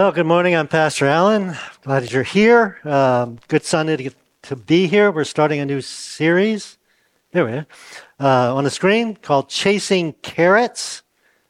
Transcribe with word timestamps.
Well, 0.00 0.12
good 0.12 0.24
morning. 0.24 0.56
I'm 0.56 0.66
Pastor 0.66 1.04
Allen. 1.04 1.54
Glad 1.82 2.04
that 2.04 2.10
you're 2.10 2.22
here. 2.22 2.78
Um, 2.84 3.38
good 3.48 3.64
Sunday 3.64 3.98
to, 3.98 4.02
get 4.04 4.14
to 4.44 4.56
be 4.56 4.86
here. 4.86 5.10
We're 5.10 5.24
starting 5.24 5.60
a 5.60 5.66
new 5.66 5.82
series. 5.82 6.78
There 7.32 7.44
we 7.44 7.52
are. 7.52 7.66
Uh, 8.18 8.54
on 8.56 8.64
the 8.64 8.70
screen 8.70 9.14
called 9.14 9.50
Chasing 9.50 10.14
Carrots, 10.22 11.02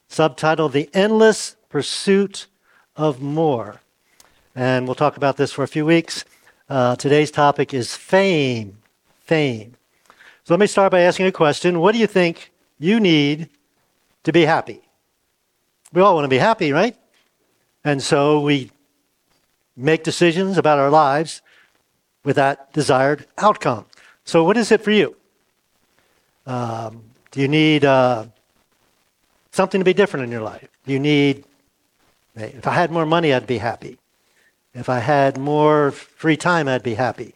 subtitled 0.09 0.73
The 0.73 0.89
Endless 0.93 1.55
Pursuit 1.69 2.47
of 2.97 3.21
More. 3.21 3.79
And 4.53 4.85
we'll 4.85 4.95
talk 4.95 5.15
about 5.15 5.37
this 5.37 5.53
for 5.53 5.63
a 5.63 5.67
few 5.69 5.85
weeks. 5.85 6.25
Uh, 6.67 6.97
today's 6.97 7.31
topic 7.31 7.73
is 7.73 7.95
fame. 7.95 8.79
Fame. 9.21 9.77
So 10.43 10.53
let 10.53 10.59
me 10.59 10.67
start 10.67 10.91
by 10.91 10.99
asking 10.99 11.27
a 11.27 11.31
question. 11.31 11.79
What 11.79 11.93
do 11.93 11.99
you 11.99 12.07
think 12.07 12.51
you 12.79 12.99
need 12.99 13.47
to 14.25 14.33
be 14.33 14.43
happy? 14.43 14.81
We 15.93 16.01
all 16.01 16.15
want 16.15 16.25
to 16.25 16.29
be 16.29 16.37
happy, 16.37 16.73
right? 16.73 16.97
And 17.83 18.01
so 18.01 18.39
we 18.41 18.71
make 19.75 20.03
decisions 20.03 20.57
about 20.57 20.79
our 20.79 20.89
lives 20.89 21.41
with 22.23 22.35
that 22.35 22.71
desired 22.73 23.25
outcome. 23.37 23.85
So, 24.23 24.43
what 24.43 24.57
is 24.57 24.71
it 24.71 24.81
for 24.81 24.91
you? 24.91 25.15
Um, 26.45 27.03
do 27.31 27.41
you 27.41 27.47
need 27.47 27.85
uh, 27.85 28.25
something 29.51 29.79
to 29.79 29.85
be 29.85 29.93
different 29.93 30.25
in 30.25 30.31
your 30.31 30.41
life? 30.41 30.67
Do 30.85 30.93
you 30.93 30.99
need, 30.99 31.43
if 32.35 32.67
I 32.67 32.73
had 32.73 32.91
more 32.91 33.05
money, 33.05 33.33
I'd 33.33 33.47
be 33.47 33.57
happy. 33.57 33.97
If 34.73 34.89
I 34.89 34.99
had 34.99 35.37
more 35.37 35.91
free 35.91 36.37
time, 36.37 36.67
I'd 36.67 36.83
be 36.83 36.93
happy. 36.93 37.33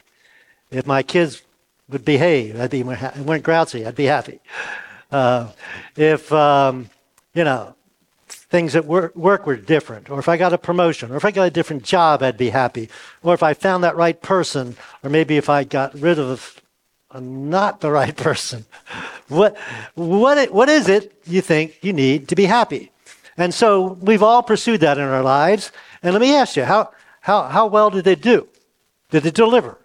If 0.71 0.85
my 0.85 1.03
kids 1.03 1.41
would 1.89 2.05
behave, 2.05 2.59
I'd 2.59 2.71
be 2.71 2.83
weren't 2.83 3.43
grouchy, 3.43 3.85
I'd 3.85 3.95
be 3.95 4.05
happy. 4.05 4.39
Uh, 5.11 5.49
if, 5.95 6.31
um, 6.31 6.89
you 7.33 7.43
know, 7.43 7.75
things 8.55 8.73
at 8.73 8.85
work, 8.85 9.13
work 9.17 9.45
were 9.45 9.57
different, 9.57 10.09
or 10.09 10.17
if 10.17 10.29
I 10.29 10.37
got 10.37 10.53
a 10.53 10.57
promotion, 10.57 11.11
or 11.11 11.17
if 11.17 11.25
I 11.25 11.31
got 11.31 11.43
a 11.43 11.49
different 11.49 11.83
job, 11.83 12.23
I'd 12.23 12.37
be 12.37 12.51
happy. 12.51 12.87
Or 13.21 13.33
if 13.33 13.43
I 13.43 13.53
found 13.53 13.83
that 13.83 13.97
right 13.97 14.19
person, 14.21 14.77
or 15.03 15.09
maybe 15.09 15.35
if 15.35 15.49
I 15.49 15.65
got 15.65 15.93
rid 15.93 16.19
of 16.19 16.61
not 17.13 17.81
the 17.81 17.91
right 17.91 18.15
person. 18.29 18.65
What, 19.27 19.57
what, 19.95 20.53
what 20.53 20.69
is 20.69 20.87
it 20.87 21.11
you 21.25 21.41
think 21.41 21.79
you 21.81 21.91
need 21.91 22.29
to 22.29 22.35
be 22.35 22.45
happy? 22.45 22.91
And 23.35 23.53
so 23.53 23.97
we've 23.99 24.23
all 24.23 24.41
pursued 24.41 24.79
that 24.79 24.97
in 24.97 25.03
our 25.03 25.21
lives. 25.21 25.73
And 26.01 26.13
let 26.13 26.21
me 26.21 26.33
ask 26.33 26.55
you, 26.55 26.63
how, 26.63 26.91
how, 27.19 27.49
how 27.49 27.67
well 27.67 27.89
did 27.89 28.05
they 28.05 28.15
do? 28.15 28.47
Did 29.09 29.25
it 29.25 29.33
deliver? 29.33 29.77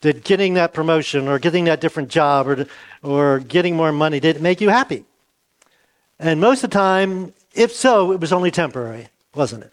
Did 0.00 0.24
getting 0.24 0.54
that 0.54 0.72
promotion 0.72 1.28
or 1.28 1.38
getting 1.38 1.66
that 1.66 1.82
different 1.82 2.08
job 2.08 2.48
or, 2.48 2.66
or 3.02 3.40
getting 3.40 3.76
more 3.76 3.92
money, 3.92 4.20
did 4.20 4.36
it 4.36 4.42
make 4.42 4.62
you 4.62 4.70
happy? 4.70 5.04
And 6.18 6.40
most 6.40 6.64
of 6.64 6.70
the 6.70 6.78
time, 6.78 7.34
if 7.54 7.72
so, 7.72 8.12
it 8.12 8.20
was 8.20 8.32
only 8.32 8.50
temporary, 8.50 9.08
wasn't 9.34 9.64
it? 9.64 9.72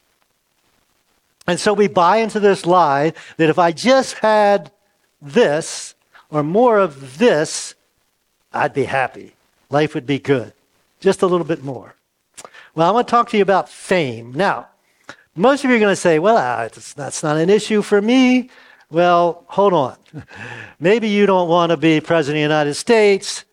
And 1.45 1.59
so 1.59 1.73
we 1.73 1.87
buy 1.87 2.17
into 2.17 2.39
this 2.39 2.65
lie 2.65 3.13
that 3.37 3.49
if 3.49 3.57
I 3.57 3.71
just 3.71 4.15
had 4.15 4.71
this 5.21 5.95
or 6.29 6.43
more 6.43 6.77
of 6.77 7.17
this, 7.17 7.73
I'd 8.51 8.73
be 8.73 8.83
happy. 8.83 9.33
Life 9.69 9.93
would 9.95 10.05
be 10.05 10.19
good. 10.19 10.53
Just 10.99 11.21
a 11.21 11.27
little 11.27 11.45
bit 11.45 11.63
more. 11.63 11.95
Well, 12.75 12.87
I 12.87 12.91
want 12.91 13.07
to 13.07 13.11
talk 13.11 13.29
to 13.29 13.37
you 13.37 13.43
about 13.43 13.69
fame. 13.69 14.33
Now, 14.33 14.67
most 15.35 15.63
of 15.63 15.69
you 15.69 15.77
are 15.77 15.79
going 15.79 15.91
to 15.91 15.95
say, 15.95 16.19
well, 16.19 16.37
uh, 16.37 16.69
that's 16.95 17.23
not 17.23 17.37
an 17.37 17.49
issue 17.49 17.81
for 17.81 18.01
me. 18.01 18.49
Well, 18.89 19.43
hold 19.47 19.73
on. 19.73 19.97
Maybe 20.79 21.09
you 21.09 21.25
don't 21.25 21.47
want 21.47 21.71
to 21.71 21.77
be 21.77 22.01
president 22.01 22.37
of 22.37 22.49
the 22.49 22.53
United 22.53 22.73
States. 22.73 23.45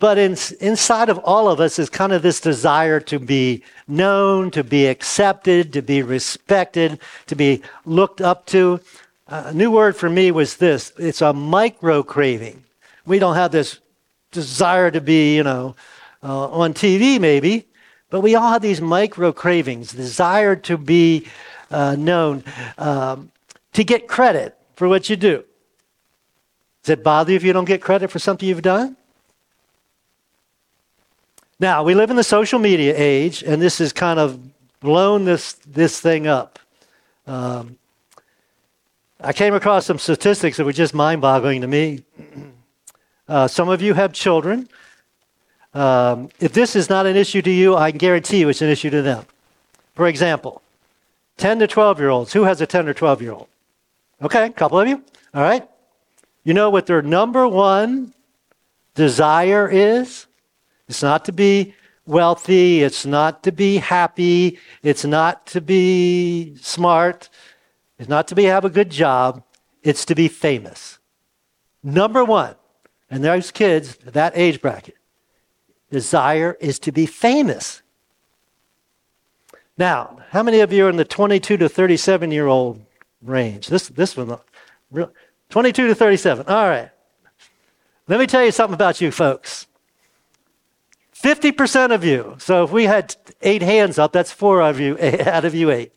But 0.00 0.16
in, 0.16 0.34
inside 0.60 1.10
of 1.10 1.18
all 1.18 1.48
of 1.48 1.60
us 1.60 1.78
is 1.78 1.90
kind 1.90 2.12
of 2.12 2.22
this 2.22 2.40
desire 2.40 3.00
to 3.00 3.18
be 3.18 3.62
known, 3.86 4.50
to 4.52 4.64
be 4.64 4.86
accepted, 4.86 5.74
to 5.74 5.82
be 5.82 6.02
respected, 6.02 6.98
to 7.26 7.36
be 7.36 7.62
looked 7.84 8.22
up 8.22 8.46
to. 8.46 8.80
A 9.28 9.52
new 9.52 9.70
word 9.70 9.94
for 9.94 10.08
me 10.08 10.30
was 10.30 10.56
this 10.56 10.92
it's 10.98 11.20
a 11.20 11.34
micro 11.34 12.02
craving. 12.02 12.64
We 13.04 13.18
don't 13.18 13.34
have 13.34 13.52
this 13.52 13.78
desire 14.32 14.90
to 14.90 15.02
be, 15.02 15.36
you 15.36 15.42
know, 15.42 15.76
uh, 16.22 16.48
on 16.48 16.72
TV 16.72 17.20
maybe, 17.20 17.68
but 18.08 18.22
we 18.22 18.34
all 18.34 18.52
have 18.52 18.62
these 18.62 18.80
micro 18.80 19.32
cravings, 19.32 19.92
desire 19.92 20.56
to 20.56 20.78
be 20.78 21.26
uh, 21.70 21.94
known, 21.96 22.42
um, 22.78 23.30
to 23.74 23.84
get 23.84 24.08
credit 24.08 24.56
for 24.76 24.88
what 24.88 25.10
you 25.10 25.16
do. 25.16 25.44
Does 26.84 26.94
it 26.94 27.04
bother 27.04 27.32
you 27.32 27.36
if 27.36 27.44
you 27.44 27.52
don't 27.52 27.66
get 27.66 27.82
credit 27.82 28.10
for 28.10 28.18
something 28.18 28.48
you've 28.48 28.62
done? 28.62 28.96
Now, 31.60 31.82
we 31.82 31.94
live 31.94 32.08
in 32.08 32.16
the 32.16 32.24
social 32.24 32.58
media 32.58 32.94
age, 32.96 33.42
and 33.42 33.60
this 33.60 33.78
has 33.78 33.92
kind 33.92 34.18
of 34.18 34.40
blown 34.80 35.26
this, 35.26 35.52
this 35.52 36.00
thing 36.00 36.26
up. 36.26 36.58
Um, 37.26 37.76
I 39.20 39.34
came 39.34 39.52
across 39.52 39.84
some 39.84 39.98
statistics 39.98 40.56
that 40.56 40.64
were 40.64 40.72
just 40.72 40.94
mind 40.94 41.20
boggling 41.20 41.60
to 41.60 41.68
me. 41.68 42.02
Uh, 43.28 43.46
some 43.46 43.68
of 43.68 43.80
you 43.80 43.94
have 43.94 44.12
children. 44.12 44.68
Um, 45.72 46.30
if 46.40 46.52
this 46.52 46.74
is 46.74 46.90
not 46.90 47.06
an 47.06 47.14
issue 47.14 47.40
to 47.42 47.50
you, 47.50 47.76
I 47.76 47.92
can 47.92 47.98
guarantee 47.98 48.40
you 48.40 48.48
it's 48.48 48.60
an 48.60 48.68
issue 48.68 48.90
to 48.90 49.02
them. 49.02 49.24
For 49.94 50.08
example, 50.08 50.62
10 51.36 51.60
to 51.60 51.68
12 51.68 52.00
year 52.00 52.08
olds. 52.08 52.32
Who 52.32 52.42
has 52.42 52.60
a 52.60 52.66
10 52.66 52.88
or 52.88 52.92
12 52.92 53.22
year 53.22 53.30
old? 53.30 53.46
Okay, 54.20 54.46
a 54.46 54.50
couple 54.50 54.80
of 54.80 54.88
you. 54.88 55.04
All 55.32 55.42
right. 55.44 55.64
You 56.42 56.54
know 56.54 56.70
what 56.70 56.86
their 56.86 57.02
number 57.02 57.46
one 57.46 58.14
desire 58.96 59.68
is? 59.70 60.26
It's 60.90 61.04
not 61.04 61.24
to 61.26 61.32
be 61.32 61.72
wealthy. 62.04 62.82
It's 62.82 63.06
not 63.06 63.44
to 63.44 63.52
be 63.52 63.76
happy. 63.76 64.58
It's 64.82 65.04
not 65.04 65.46
to 65.46 65.60
be 65.60 66.56
smart. 66.56 67.28
It's 68.00 68.08
not 68.08 68.26
to 68.28 68.34
be 68.34 68.44
have 68.44 68.64
a 68.64 68.70
good 68.70 68.90
job. 68.90 69.44
It's 69.84 70.04
to 70.06 70.16
be 70.16 70.26
famous. 70.26 70.98
Number 71.84 72.24
one, 72.24 72.56
and 73.08 73.22
those 73.22 73.52
kids, 73.52 73.94
that 74.04 74.32
age 74.34 74.60
bracket, 74.60 74.96
desire 75.92 76.56
is 76.60 76.80
to 76.80 76.90
be 76.90 77.06
famous. 77.06 77.82
Now, 79.78 80.18
how 80.30 80.42
many 80.42 80.58
of 80.58 80.72
you 80.72 80.86
are 80.86 80.90
in 80.90 80.96
the 80.96 81.04
22 81.04 81.56
to 81.56 81.68
37 81.68 82.32
year 82.32 82.48
old 82.48 82.84
range? 83.22 83.68
This, 83.68 83.86
this 83.88 84.16
one, 84.16 84.36
22 85.50 85.86
to 85.86 85.94
37. 85.94 86.46
All 86.48 86.68
right. 86.68 86.90
Let 88.08 88.18
me 88.18 88.26
tell 88.26 88.44
you 88.44 88.50
something 88.50 88.74
about 88.74 89.00
you 89.00 89.12
folks. 89.12 89.68
50% 91.22 91.94
of 91.94 92.04
you. 92.04 92.36
So 92.38 92.64
if 92.64 92.72
we 92.72 92.84
had 92.84 93.14
eight 93.42 93.62
hands 93.62 93.98
up, 93.98 94.12
that's 94.12 94.32
four 94.32 94.62
of 94.62 94.80
you 94.80 94.96
out 95.26 95.44
of 95.44 95.54
you 95.54 95.70
eight. 95.70 95.92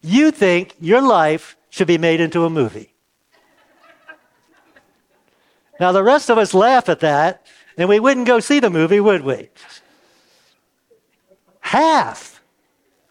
You 0.00 0.30
think 0.30 0.74
your 0.80 1.00
life 1.00 1.56
should 1.68 1.88
be 1.88 1.98
made 1.98 2.20
into 2.20 2.44
a 2.44 2.50
movie. 2.50 2.94
Now, 5.78 5.92
the 5.92 6.02
rest 6.02 6.30
of 6.30 6.38
us 6.38 6.54
laugh 6.54 6.88
at 6.88 7.00
that, 7.00 7.46
and 7.76 7.88
we 7.88 8.00
wouldn't 8.00 8.26
go 8.26 8.40
see 8.40 8.60
the 8.60 8.70
movie, 8.70 9.00
would 9.00 9.22
we? 9.22 9.50
Half 11.60 12.40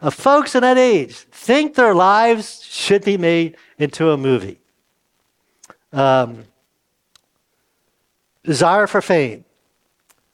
of 0.02 0.14
folks 0.14 0.56
in 0.56 0.62
that 0.62 0.78
age 0.78 1.16
think 1.16 1.76
their 1.76 1.94
lives 1.94 2.64
should 2.64 3.04
be 3.04 3.18
made 3.18 3.58
into 3.78 4.10
a 4.10 4.18
movie. 4.18 4.60
Um, 5.92 6.46
desire 8.44 8.88
for 8.88 9.02
fame. 9.02 9.46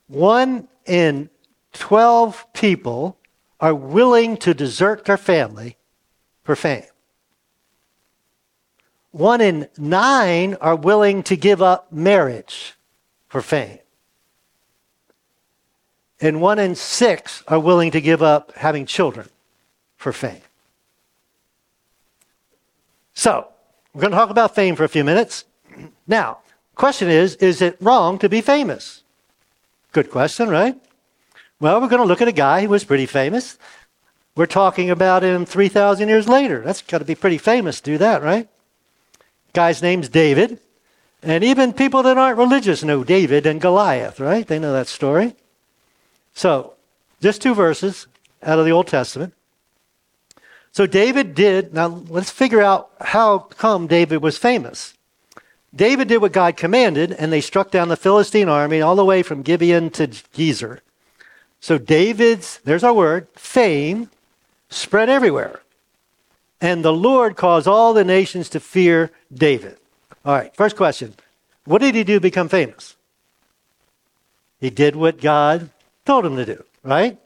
One 0.08 0.68
in 0.86 1.30
12 1.74 2.46
people 2.54 3.18
are 3.60 3.76
willing 3.76 4.38
to 4.38 4.54
desert 4.54 5.06
their 5.06 5.18
family 5.18 5.78
for 6.44 6.56
fame. 6.56 6.84
One 9.12 9.42
in 9.42 9.68
nine 9.78 10.56
are 10.56 10.76
willing 10.76 11.24
to 11.24 11.36
give 11.36 11.62
up 11.62 11.92
marriage 11.92 12.76
for 13.28 13.42
fame. 13.42 13.80
And 16.20 16.40
one 16.40 16.60
in 16.60 16.76
six 16.76 17.44
are 17.48 17.60
willing 17.60 17.92
to 17.92 18.02
give 18.02 18.22
up 18.22 18.54
having 18.56 18.86
children 18.86 19.28
for 19.98 20.14
fame. 20.14 20.42
So, 23.14 23.48
we're 23.94 24.02
going 24.02 24.12
to 24.12 24.18
talk 24.18 24.30
about 24.30 24.56
fame 24.56 24.76
for 24.76 24.84
a 24.84 24.90
few 24.90 25.04
minutes. 25.04 25.46
Now, 26.08 26.40
question 26.76 27.10
is, 27.10 27.36
is 27.36 27.62
it 27.62 27.78
wrong 27.80 28.20
to 28.20 28.28
be 28.28 28.42
famous? 28.42 29.01
Good 29.92 30.10
question, 30.10 30.50
right? 30.50 30.76
Well, 31.60 31.82
we're 31.82 31.90
going 31.90 32.02
to 32.02 32.08
look 32.08 32.22
at 32.22 32.28
a 32.28 32.34
guy 32.34 32.62
who 32.62 32.70
was 32.70 32.86
pretty 32.86 33.06
famous. 33.06 33.58
We're 34.36 34.46
talking 34.46 34.90
about 34.90 35.24
him 35.24 35.46
3,000 35.46 36.08
years 36.08 36.30
later. 36.30 36.62
That's 36.62 36.82
got 36.82 37.00
to 37.00 37.06
be 37.06 37.16
pretty 37.16 37.38
famous 37.38 37.82
to 37.82 37.92
do 37.92 37.98
that, 37.98 38.24
right? 38.24 38.48
Guy's 39.54 39.82
name's 39.82 40.08
David. 40.08 40.60
And 41.22 41.44
even 41.44 41.74
people 41.74 42.04
that 42.04 42.18
aren't 42.18 42.38
religious 42.38 42.84
know 42.84 43.04
David 43.04 43.46
and 43.46 43.60
Goliath, 43.60 44.20
right? 44.20 44.48
They 44.48 44.60
know 44.60 44.74
that 44.74 44.88
story. 44.88 45.36
So, 46.34 46.74
just 47.22 47.42
two 47.42 47.54
verses 47.54 48.08
out 48.42 48.60
of 48.60 48.66
the 48.66 48.72
Old 48.72 48.88
Testament. 48.88 49.34
So, 50.72 50.88
David 50.88 51.36
did, 51.36 51.74
now 51.74 51.88
let's 52.08 52.32
figure 52.32 52.62
out 52.62 52.92
how 53.02 53.40
come 53.40 53.88
David 53.88 54.24
was 54.24 54.38
famous. 54.38 54.94
David 55.74 56.08
did 56.10 56.18
what 56.18 56.34
God 56.34 56.58
commanded, 56.58 57.12
and 57.14 57.32
they 57.32 57.42
struck 57.42 57.72
down 57.72 57.88
the 57.88 57.96
Philistine 57.96 58.50
army 58.50 58.82
all 58.82 58.96
the 58.96 59.06
way 59.06 59.24
from 59.24 59.42
Gibeon 59.42 59.90
to 59.92 60.08
Gezer. 60.08 60.80
So 61.60 61.78
David's, 61.78 62.60
there's 62.66 62.84
our 62.84 62.94
word, 62.94 63.28
fame 63.36 64.10
spread 64.70 65.10
everywhere. 65.10 65.62
and 66.62 66.86
the 66.86 66.94
Lord 66.94 67.36
caused 67.36 67.68
all 67.68 67.94
the 67.94 68.06
nations 68.06 68.48
to 68.50 68.60
fear 68.60 69.12
David. 69.34 69.78
All 70.24 70.36
right, 70.36 70.56
first 70.56 70.76
question. 70.76 71.16
What 71.66 71.82
did 71.82 71.96
he 71.96 72.04
do 72.04 72.16
to 72.16 72.20
become 72.20 72.50
famous? 72.50 72.96
He 74.60 74.70
did 74.70 74.96
what 74.96 75.20
God 75.20 75.72
told 76.06 76.26
him 76.26 76.36
to 76.36 76.46
do, 76.46 76.64
right? 76.84 77.18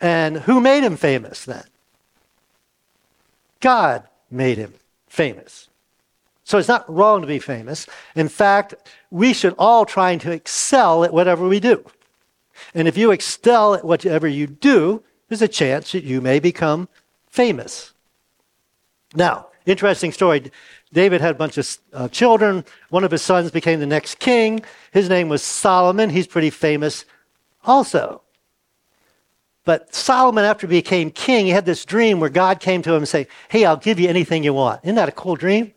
And 0.00 0.38
who 0.38 0.60
made 0.60 0.82
him 0.82 0.96
famous 0.96 1.44
then? 1.44 1.64
God 3.60 4.04
made 4.30 4.56
him 4.56 4.72
famous. 5.06 5.68
So 6.44 6.58
it's 6.58 6.68
not 6.68 6.88
wrong 6.92 7.22
to 7.22 7.26
be 7.26 7.38
famous. 7.38 7.86
In 8.14 8.28
fact, 8.28 8.74
we 9.10 9.32
should 9.32 9.54
all 9.58 9.86
try 9.86 10.16
to 10.16 10.30
excel 10.30 11.02
at 11.02 11.12
whatever 11.12 11.48
we 11.48 11.58
do. 11.58 11.84
And 12.74 12.86
if 12.86 12.96
you 12.96 13.10
excel 13.10 13.74
at 13.74 13.84
whatever 13.84 14.28
you 14.28 14.46
do, 14.46 15.02
there's 15.28 15.42
a 15.42 15.48
chance 15.48 15.92
that 15.92 16.04
you 16.04 16.20
may 16.20 16.38
become 16.38 16.88
famous. 17.28 17.92
Now, 19.14 19.48
interesting 19.66 20.12
story. 20.12 20.50
David 20.92 21.20
had 21.20 21.32
a 21.32 21.38
bunch 21.38 21.58
of 21.58 21.78
uh, 21.92 22.08
children. 22.08 22.64
One 22.90 23.04
of 23.04 23.10
his 23.10 23.22
sons 23.22 23.50
became 23.50 23.80
the 23.80 23.86
next 23.86 24.18
king. 24.18 24.64
His 24.92 25.08
name 25.08 25.28
was 25.28 25.42
Solomon. 25.42 26.10
He's 26.10 26.26
pretty 26.26 26.50
famous 26.50 27.04
also. 27.64 28.22
But 29.64 29.94
Solomon, 29.94 30.44
after 30.44 30.66
he 30.66 30.70
became 30.70 31.10
king, 31.10 31.46
he 31.46 31.52
had 31.52 31.64
this 31.64 31.84
dream 31.84 32.20
where 32.20 32.30
God 32.30 32.60
came 32.60 32.82
to 32.82 32.90
him 32.90 32.98
and 32.98 33.08
said, 33.08 33.28
Hey, 33.48 33.64
I'll 33.64 33.78
give 33.78 33.98
you 33.98 34.08
anything 34.08 34.44
you 34.44 34.52
want. 34.52 34.80
Isn't 34.84 34.96
that 34.96 35.08
a 35.08 35.12
cool 35.12 35.36
dream? 35.36 35.73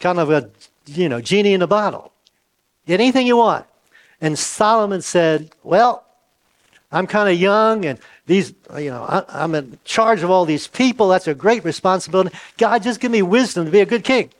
Kind 0.00 0.18
of 0.18 0.30
a, 0.30 0.50
you 0.86 1.08
know, 1.08 1.20
genie 1.20 1.54
in 1.54 1.62
a 1.62 1.66
bottle. 1.66 2.12
Get 2.86 3.00
anything 3.00 3.26
you 3.26 3.36
want. 3.36 3.66
And 4.20 4.38
Solomon 4.38 5.02
said, 5.02 5.50
Well, 5.62 6.04
I'm 6.92 7.06
kind 7.06 7.28
of 7.28 7.40
young 7.40 7.84
and 7.84 7.98
these, 8.26 8.52
you 8.76 8.90
know, 8.90 9.04
I, 9.04 9.44
am 9.44 9.54
in 9.54 9.78
charge 9.84 10.22
of 10.22 10.30
all 10.30 10.44
these 10.44 10.66
people. 10.66 11.08
That's 11.08 11.28
a 11.28 11.34
great 11.34 11.64
responsibility. 11.64 12.36
God, 12.58 12.82
just 12.82 13.00
give 13.00 13.10
me 13.10 13.22
wisdom 13.22 13.64
to 13.64 13.70
be 13.70 13.80
a 13.80 13.86
good 13.86 14.04
king. 14.04 14.30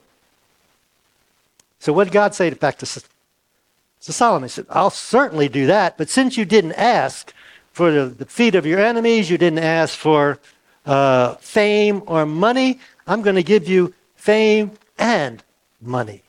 So 1.79 1.93
what 1.93 2.05
did 2.05 2.13
God 2.13 2.35
say 2.35 2.51
back 2.51 2.79
to, 2.79 2.87
to 2.87 4.13
Solomon? 4.13 4.49
He 4.49 4.53
said, 4.53 4.67
I'll 4.71 4.91
certainly 4.91 5.49
do 5.49 5.67
that, 5.67 5.97
but 5.97 6.09
since 6.09 6.37
you 6.37 6.45
didn't 6.45 6.73
ask 6.73 7.33
for 7.73 7.91
the, 7.91 8.07
the 8.07 8.27
feet 8.27 8.55
of 8.55 8.67
your 8.67 8.81
enemies, 8.81 9.31
you 9.31 9.39
didn't 9.39 9.61
ask 9.61 9.97
for 9.97 10.39
uh, 10.87 11.35
fame 11.37 12.03
or 12.07 12.27
money, 12.27 12.81
I'm 13.07 13.23
going 13.23 13.37
to 13.37 13.43
give 13.43 13.69
you 13.69 13.95
fame 14.17 14.73
and 14.99 15.43
money. 15.81 16.23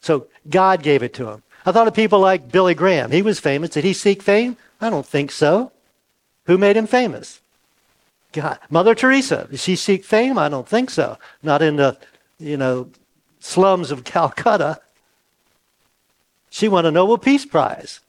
So 0.00 0.26
God 0.48 0.82
gave 0.82 1.02
it 1.02 1.14
to 1.14 1.28
him. 1.28 1.42
I 1.64 1.72
thought 1.72 1.88
of 1.88 1.94
people 1.94 2.20
like 2.20 2.52
Billy 2.52 2.74
Graham. 2.74 3.10
He 3.10 3.22
was 3.22 3.40
famous. 3.40 3.70
Did 3.70 3.84
he 3.84 3.92
seek 3.92 4.22
fame? 4.22 4.56
I 4.80 4.88
don't 4.88 5.06
think 5.06 5.32
so. 5.32 5.72
Who 6.44 6.58
made 6.58 6.76
him 6.76 6.86
famous? 6.86 7.40
God. 8.32 8.58
Mother 8.70 8.94
Teresa. 8.94 9.48
Did 9.50 9.58
she 9.58 9.74
seek 9.74 10.04
fame? 10.04 10.38
I 10.38 10.48
don't 10.48 10.68
think 10.68 10.90
so. 10.90 11.18
Not 11.42 11.62
in 11.62 11.76
the, 11.76 11.98
you 12.38 12.56
know, 12.56 12.90
slums 13.40 13.90
of 13.90 14.04
Calcutta. 14.04 14.80
She 16.50 16.68
won 16.68 16.86
a 16.86 16.90
Nobel 16.90 17.18
Peace 17.18 17.44
Prize. 17.44 18.00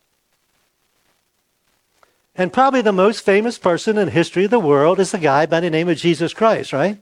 And 2.35 2.53
probably 2.53 2.81
the 2.81 2.91
most 2.91 3.21
famous 3.25 3.57
person 3.57 3.97
in 3.97 4.09
history 4.09 4.45
of 4.45 4.51
the 4.51 4.59
world 4.59 4.99
is 4.99 5.11
the 5.11 5.17
guy 5.17 5.47
by 5.47 5.59
the 5.59 5.71
name 5.71 5.89
of 5.89 5.97
Jesus 5.97 6.35
Christ, 6.35 6.71
right? 6.71 6.99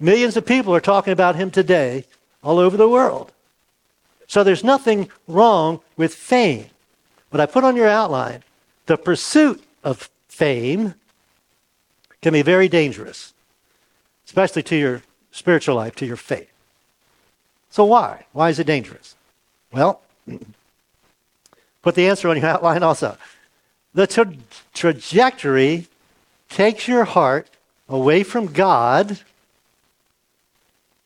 Millions 0.00 0.36
of 0.38 0.46
people 0.46 0.74
are 0.74 0.80
talking 0.80 1.12
about 1.12 1.36
him 1.36 1.50
today 1.50 2.06
all 2.42 2.58
over 2.58 2.76
the 2.76 2.88
world. 2.88 3.32
So 4.26 4.44
there's 4.44 4.64
nothing 4.64 5.10
wrong 5.26 5.80
with 5.96 6.14
fame. 6.14 6.66
But 7.30 7.40
I 7.40 7.46
put 7.46 7.64
on 7.64 7.76
your 7.76 7.88
outline 7.88 8.42
the 8.86 8.96
pursuit 8.96 9.62
of 9.84 10.10
fame 10.28 10.94
can 12.22 12.32
be 12.32 12.42
very 12.42 12.68
dangerous, 12.68 13.32
especially 14.26 14.62
to 14.64 14.76
your 14.76 15.02
spiritual 15.30 15.76
life, 15.76 15.94
to 15.96 16.06
your 16.06 16.16
faith. 16.16 16.50
So, 17.70 17.84
why? 17.84 18.24
Why 18.32 18.48
is 18.48 18.58
it 18.58 18.66
dangerous? 18.66 19.14
Well, 19.72 20.00
put 21.82 21.94
the 21.94 22.08
answer 22.08 22.28
on 22.28 22.38
your 22.38 22.46
outline 22.54 22.82
also. 22.82 23.16
The 23.94 24.06
tra- 24.06 24.34
trajectory 24.74 25.86
takes 26.48 26.88
your 26.88 27.04
heart 27.04 27.48
away 27.88 28.22
from 28.22 28.46
God 28.46 29.20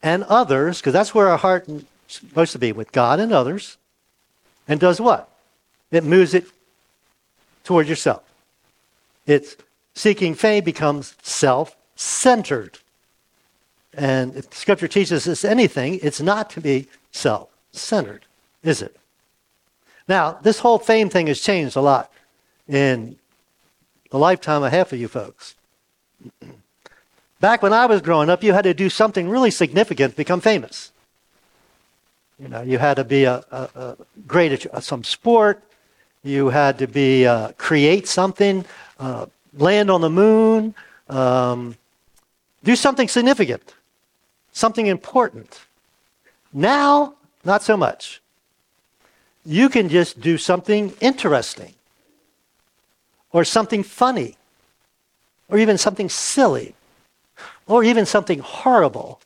and 0.02 0.24
others, 0.24 0.80
because 0.80 0.92
that's 0.92 1.14
where 1.14 1.28
our 1.28 1.38
heart 1.38 1.68
is 1.68 1.84
supposed 2.08 2.52
to 2.52 2.58
be 2.58 2.72
with 2.72 2.92
God 2.92 3.20
and 3.20 3.32
others, 3.32 3.76
and 4.68 4.80
does 4.80 5.00
what? 5.00 5.28
It 5.90 6.04
moves 6.04 6.34
it 6.34 6.46
toward 7.64 7.88
yourself. 7.88 8.22
It's 9.26 9.56
seeking 9.94 10.34
fame 10.34 10.64
becomes 10.64 11.14
self 11.22 11.76
centered. 11.96 12.78
And 13.94 14.34
if 14.36 14.52
Scripture 14.54 14.88
teaches 14.88 15.28
us 15.28 15.44
anything, 15.44 16.00
it's 16.02 16.20
not 16.20 16.50
to 16.50 16.60
be 16.60 16.88
self 17.12 17.48
centered, 17.72 18.24
is 18.62 18.82
it? 18.82 18.96
Now, 20.08 20.32
this 20.42 20.58
whole 20.58 20.78
fame 20.78 21.08
thing 21.08 21.28
has 21.28 21.40
changed 21.40 21.76
a 21.76 21.80
lot 21.80 22.10
in 22.68 23.16
the 24.10 24.18
lifetime 24.18 24.62
of 24.62 24.72
half 24.72 24.92
of 24.92 24.98
you 24.98 25.08
folks. 25.08 25.54
Back 27.42 27.60
when 27.60 27.72
I 27.72 27.86
was 27.86 28.00
growing 28.00 28.30
up, 28.30 28.44
you 28.44 28.52
had 28.52 28.62
to 28.62 28.72
do 28.72 28.88
something 28.88 29.28
really 29.28 29.50
significant 29.50 30.12
to 30.12 30.16
become 30.16 30.40
famous. 30.40 30.92
You 32.38 32.46
know, 32.46 32.62
you 32.62 32.78
had 32.78 32.94
to 32.94 33.04
be 33.04 33.24
a, 33.24 33.42
a, 33.50 33.68
a 33.74 33.96
great 34.28 34.64
at 34.66 34.84
some 34.84 35.02
sport. 35.02 35.60
You 36.22 36.50
had 36.50 36.78
to 36.78 36.86
be 36.86 37.26
uh, 37.26 37.50
create 37.58 38.06
something, 38.06 38.64
uh, 39.00 39.26
land 39.54 39.90
on 39.90 40.02
the 40.02 40.08
moon, 40.08 40.76
um, 41.08 41.74
do 42.62 42.76
something 42.76 43.08
significant, 43.08 43.74
something 44.52 44.86
important. 44.86 45.62
Now, 46.52 47.14
not 47.44 47.64
so 47.64 47.76
much. 47.76 48.22
You 49.44 49.68
can 49.68 49.88
just 49.88 50.20
do 50.20 50.38
something 50.38 50.94
interesting, 51.00 51.74
or 53.32 53.42
something 53.42 53.82
funny, 53.82 54.36
or 55.48 55.58
even 55.58 55.76
something 55.76 56.08
silly, 56.08 56.76
or 57.66 57.84
even 57.84 58.06
something 58.06 58.40
horrible, 58.40 59.20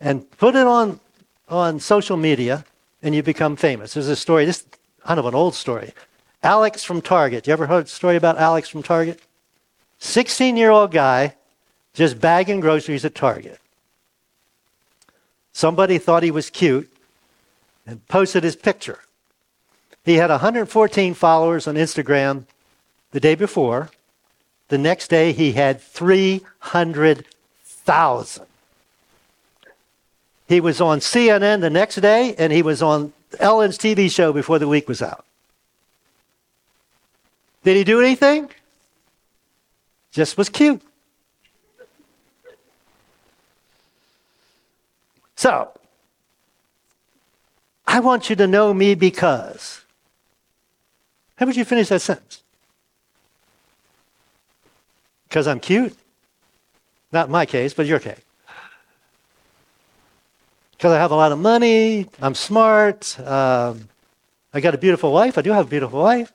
and 0.00 0.30
put 0.38 0.54
it 0.54 0.66
on 0.66 1.00
on 1.48 1.78
social 1.80 2.16
media 2.16 2.64
and 3.02 3.14
you 3.14 3.22
become 3.22 3.56
famous. 3.56 3.94
There's 3.94 4.08
a 4.08 4.16
story, 4.16 4.44
this 4.44 4.64
kind 5.04 5.20
of 5.20 5.26
an 5.26 5.34
old 5.34 5.54
story. 5.54 5.92
Alex 6.42 6.82
from 6.82 7.00
Target. 7.00 7.46
You 7.46 7.52
ever 7.52 7.66
heard 7.66 7.84
a 7.84 7.88
story 7.88 8.16
about 8.16 8.38
Alex 8.38 8.68
from 8.68 8.82
Target? 8.82 9.20
16 9.98 10.56
year 10.56 10.70
old 10.70 10.92
guy 10.92 11.34
just 11.94 12.20
bagging 12.20 12.60
groceries 12.60 13.04
at 13.04 13.14
Target. 13.14 13.58
Somebody 15.52 15.98
thought 15.98 16.22
he 16.22 16.30
was 16.30 16.50
cute 16.50 16.92
and 17.86 18.06
posted 18.08 18.44
his 18.44 18.56
picture. 18.56 18.98
He 20.04 20.16
had 20.16 20.30
114 20.30 21.14
followers 21.14 21.66
on 21.66 21.76
Instagram 21.76 22.44
the 23.12 23.20
day 23.20 23.34
before. 23.34 23.90
The 24.68 24.78
next 24.78 25.08
day, 25.08 25.32
he 25.32 25.52
had 25.52 25.80
300,000. 25.80 28.46
He 30.48 30.60
was 30.60 30.80
on 30.80 31.00
CNN 31.00 31.60
the 31.60 31.70
next 31.70 31.96
day, 31.96 32.36
and 32.36 32.52
he 32.52 32.62
was 32.62 32.82
on 32.82 33.12
Ellen's 33.38 33.78
TV 33.78 34.10
show 34.10 34.32
before 34.32 34.58
the 34.58 34.68
week 34.68 34.88
was 34.88 35.02
out. 35.02 35.24
Did 37.64 37.76
he 37.76 37.84
do 37.84 38.00
anything? 38.00 38.50
Just 40.12 40.38
was 40.38 40.48
cute. 40.48 40.80
So, 45.34 45.70
I 47.86 48.00
want 48.00 48.30
you 48.30 48.36
to 48.36 48.46
know 48.46 48.72
me 48.72 48.94
because. 48.94 49.82
How 51.36 51.46
would 51.46 51.56
you 51.56 51.64
finish 51.64 51.88
that 51.88 52.00
sentence? 52.00 52.42
Because 55.28 55.46
I'm 55.46 55.60
cute? 55.60 55.96
Not 57.12 57.30
my 57.30 57.46
case, 57.46 57.74
but 57.74 57.86
your 57.86 57.98
case 57.98 58.20
because 60.76 60.92
I 60.92 60.98
have 60.98 61.10
a 61.10 61.16
lot 61.16 61.32
of 61.32 61.38
money, 61.38 62.06
I'm 62.20 62.34
smart, 62.34 63.18
um, 63.20 63.88
I 64.52 64.60
got 64.60 64.74
a 64.74 64.78
beautiful 64.78 65.12
wife. 65.12 65.38
I 65.38 65.42
do 65.42 65.52
have 65.52 65.66
a 65.66 65.68
beautiful 65.68 66.00
wife. 66.00 66.32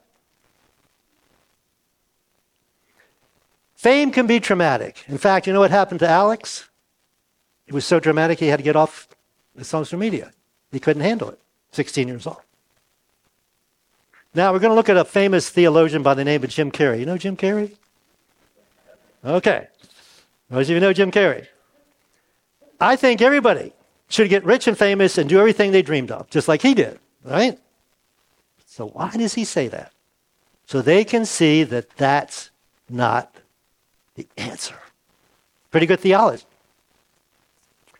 Fame 3.74 4.12
can 4.12 4.26
be 4.26 4.38
traumatic. 4.38 5.04
In 5.08 5.18
fact, 5.18 5.46
you 5.46 5.52
know 5.52 5.60
what 5.60 5.70
happened 5.70 6.00
to 6.00 6.08
Alex? 6.08 6.68
It 7.66 7.74
was 7.74 7.84
so 7.84 7.98
dramatic 7.98 8.38
he 8.38 8.46
had 8.46 8.58
to 8.58 8.62
get 8.62 8.76
off 8.76 9.08
the 9.56 9.64
social 9.64 9.98
media. 9.98 10.30
He 10.70 10.78
couldn't 10.78 11.02
handle 11.02 11.30
it. 11.30 11.40
16 11.72 12.06
years 12.06 12.26
old. 12.26 12.40
Now 14.34 14.52
we're 14.52 14.60
going 14.60 14.70
to 14.70 14.76
look 14.76 14.88
at 14.88 14.96
a 14.96 15.04
famous 15.04 15.50
theologian 15.50 16.02
by 16.02 16.14
the 16.14 16.24
name 16.24 16.44
of 16.44 16.50
Jim 16.50 16.70
Carrey. 16.70 17.00
You 17.00 17.06
know 17.06 17.18
Jim 17.18 17.36
Carrey? 17.36 17.72
Okay. 19.24 19.68
Those 20.50 20.68
of 20.68 20.74
you 20.74 20.80
know 20.80 20.92
Jim 20.92 21.10
Carrey. 21.10 21.46
I 22.80 22.96
think 22.96 23.22
everybody 23.22 23.72
should 24.08 24.28
get 24.28 24.44
rich 24.44 24.66
and 24.66 24.76
famous 24.76 25.16
and 25.16 25.28
do 25.28 25.38
everything 25.38 25.72
they 25.72 25.82
dreamed 25.82 26.10
of, 26.10 26.28
just 26.28 26.48
like 26.48 26.62
he 26.62 26.74
did, 26.74 26.98
right? 27.24 27.58
So 28.66 28.88
why 28.88 29.10
does 29.10 29.34
he 29.34 29.44
say 29.44 29.68
that? 29.68 29.92
So 30.66 30.82
they 30.82 31.04
can 31.04 31.24
see 31.24 31.62
that 31.64 31.90
that's 31.96 32.50
not 32.88 33.34
the 34.14 34.26
answer. 34.36 34.76
Pretty 35.70 35.86
good 35.86 36.00
theology. 36.00 36.44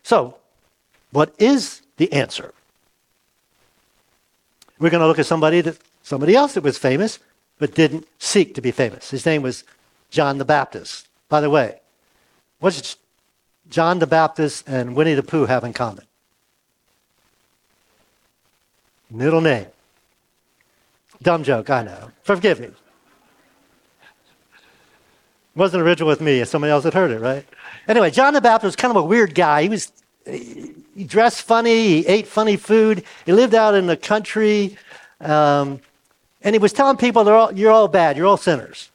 So, 0.03 0.37
what 1.11 1.33
is 1.39 1.81
the 1.97 2.11
answer? 2.11 2.53
We're 4.79 4.89
going 4.89 5.01
to 5.01 5.07
look 5.07 5.19
at 5.19 5.25
somebody 5.25 5.61
that 5.61 5.77
somebody 6.03 6.35
else 6.35 6.53
that 6.53 6.63
was 6.63 6.77
famous 6.77 7.19
but 7.57 7.73
didn't 7.73 8.07
seek 8.19 8.53
to 8.55 8.61
be 8.61 8.71
famous. 8.71 9.11
His 9.11 9.25
name 9.25 9.41
was 9.41 9.63
John 10.09 10.37
the 10.37 10.45
Baptist. 10.45 11.07
By 11.33 11.41
the 11.41 11.49
way, 11.49 11.79
what 12.59 12.75
does 12.75 12.95
John 13.67 13.97
the 13.97 14.05
Baptist 14.05 14.65
and 14.69 14.95
Winnie 14.95 15.15
the 15.15 15.23
Pooh 15.23 15.47
have 15.47 15.63
in 15.63 15.73
common? 15.73 16.05
Middle 19.09 19.41
name. 19.41 19.65
Dumb 21.23 21.43
joke, 21.43 21.71
I 21.71 21.81
know. 21.81 22.11
Forgive 22.21 22.59
me. 22.59 22.67
It 22.67 22.75
Wasn't 25.55 25.81
original 25.81 26.07
with 26.07 26.21
me. 26.21 26.43
Somebody 26.45 26.69
else 26.69 26.83
had 26.83 26.93
heard 26.93 27.09
it, 27.09 27.19
right? 27.19 27.43
Anyway, 27.87 28.11
John 28.11 28.35
the 28.35 28.39
Baptist 28.39 28.65
was 28.65 28.75
kind 28.75 28.95
of 28.95 28.97
a 28.97 29.07
weird 29.07 29.33
guy. 29.33 29.63
He 29.63 29.69
was 29.69 29.91
he 30.27 31.03
dressed 31.03 31.41
funny. 31.41 32.03
He 32.03 32.05
ate 32.05 32.27
funny 32.27 32.57
food. 32.57 33.05
He 33.25 33.33
lived 33.33 33.55
out 33.55 33.73
in 33.73 33.87
the 33.87 33.97
country, 33.97 34.77
um, 35.19 35.81
and 36.43 36.53
he 36.53 36.59
was 36.59 36.73
telling 36.73 36.97
people, 36.97 37.27
all, 37.27 37.51
"You're 37.51 37.71
all 37.71 37.87
bad. 37.87 38.17
You're 38.17 38.27
all 38.27 38.37
sinners." 38.37 38.91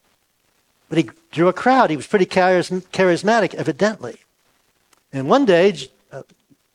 But 0.88 0.98
he 0.98 1.10
drew 1.30 1.48
a 1.48 1.52
crowd. 1.52 1.90
He 1.90 1.96
was 1.96 2.06
pretty 2.06 2.26
charismatic, 2.26 3.54
evidently. 3.54 4.16
And 5.12 5.28
one 5.28 5.44
day, 5.44 5.74
uh, 6.12 6.22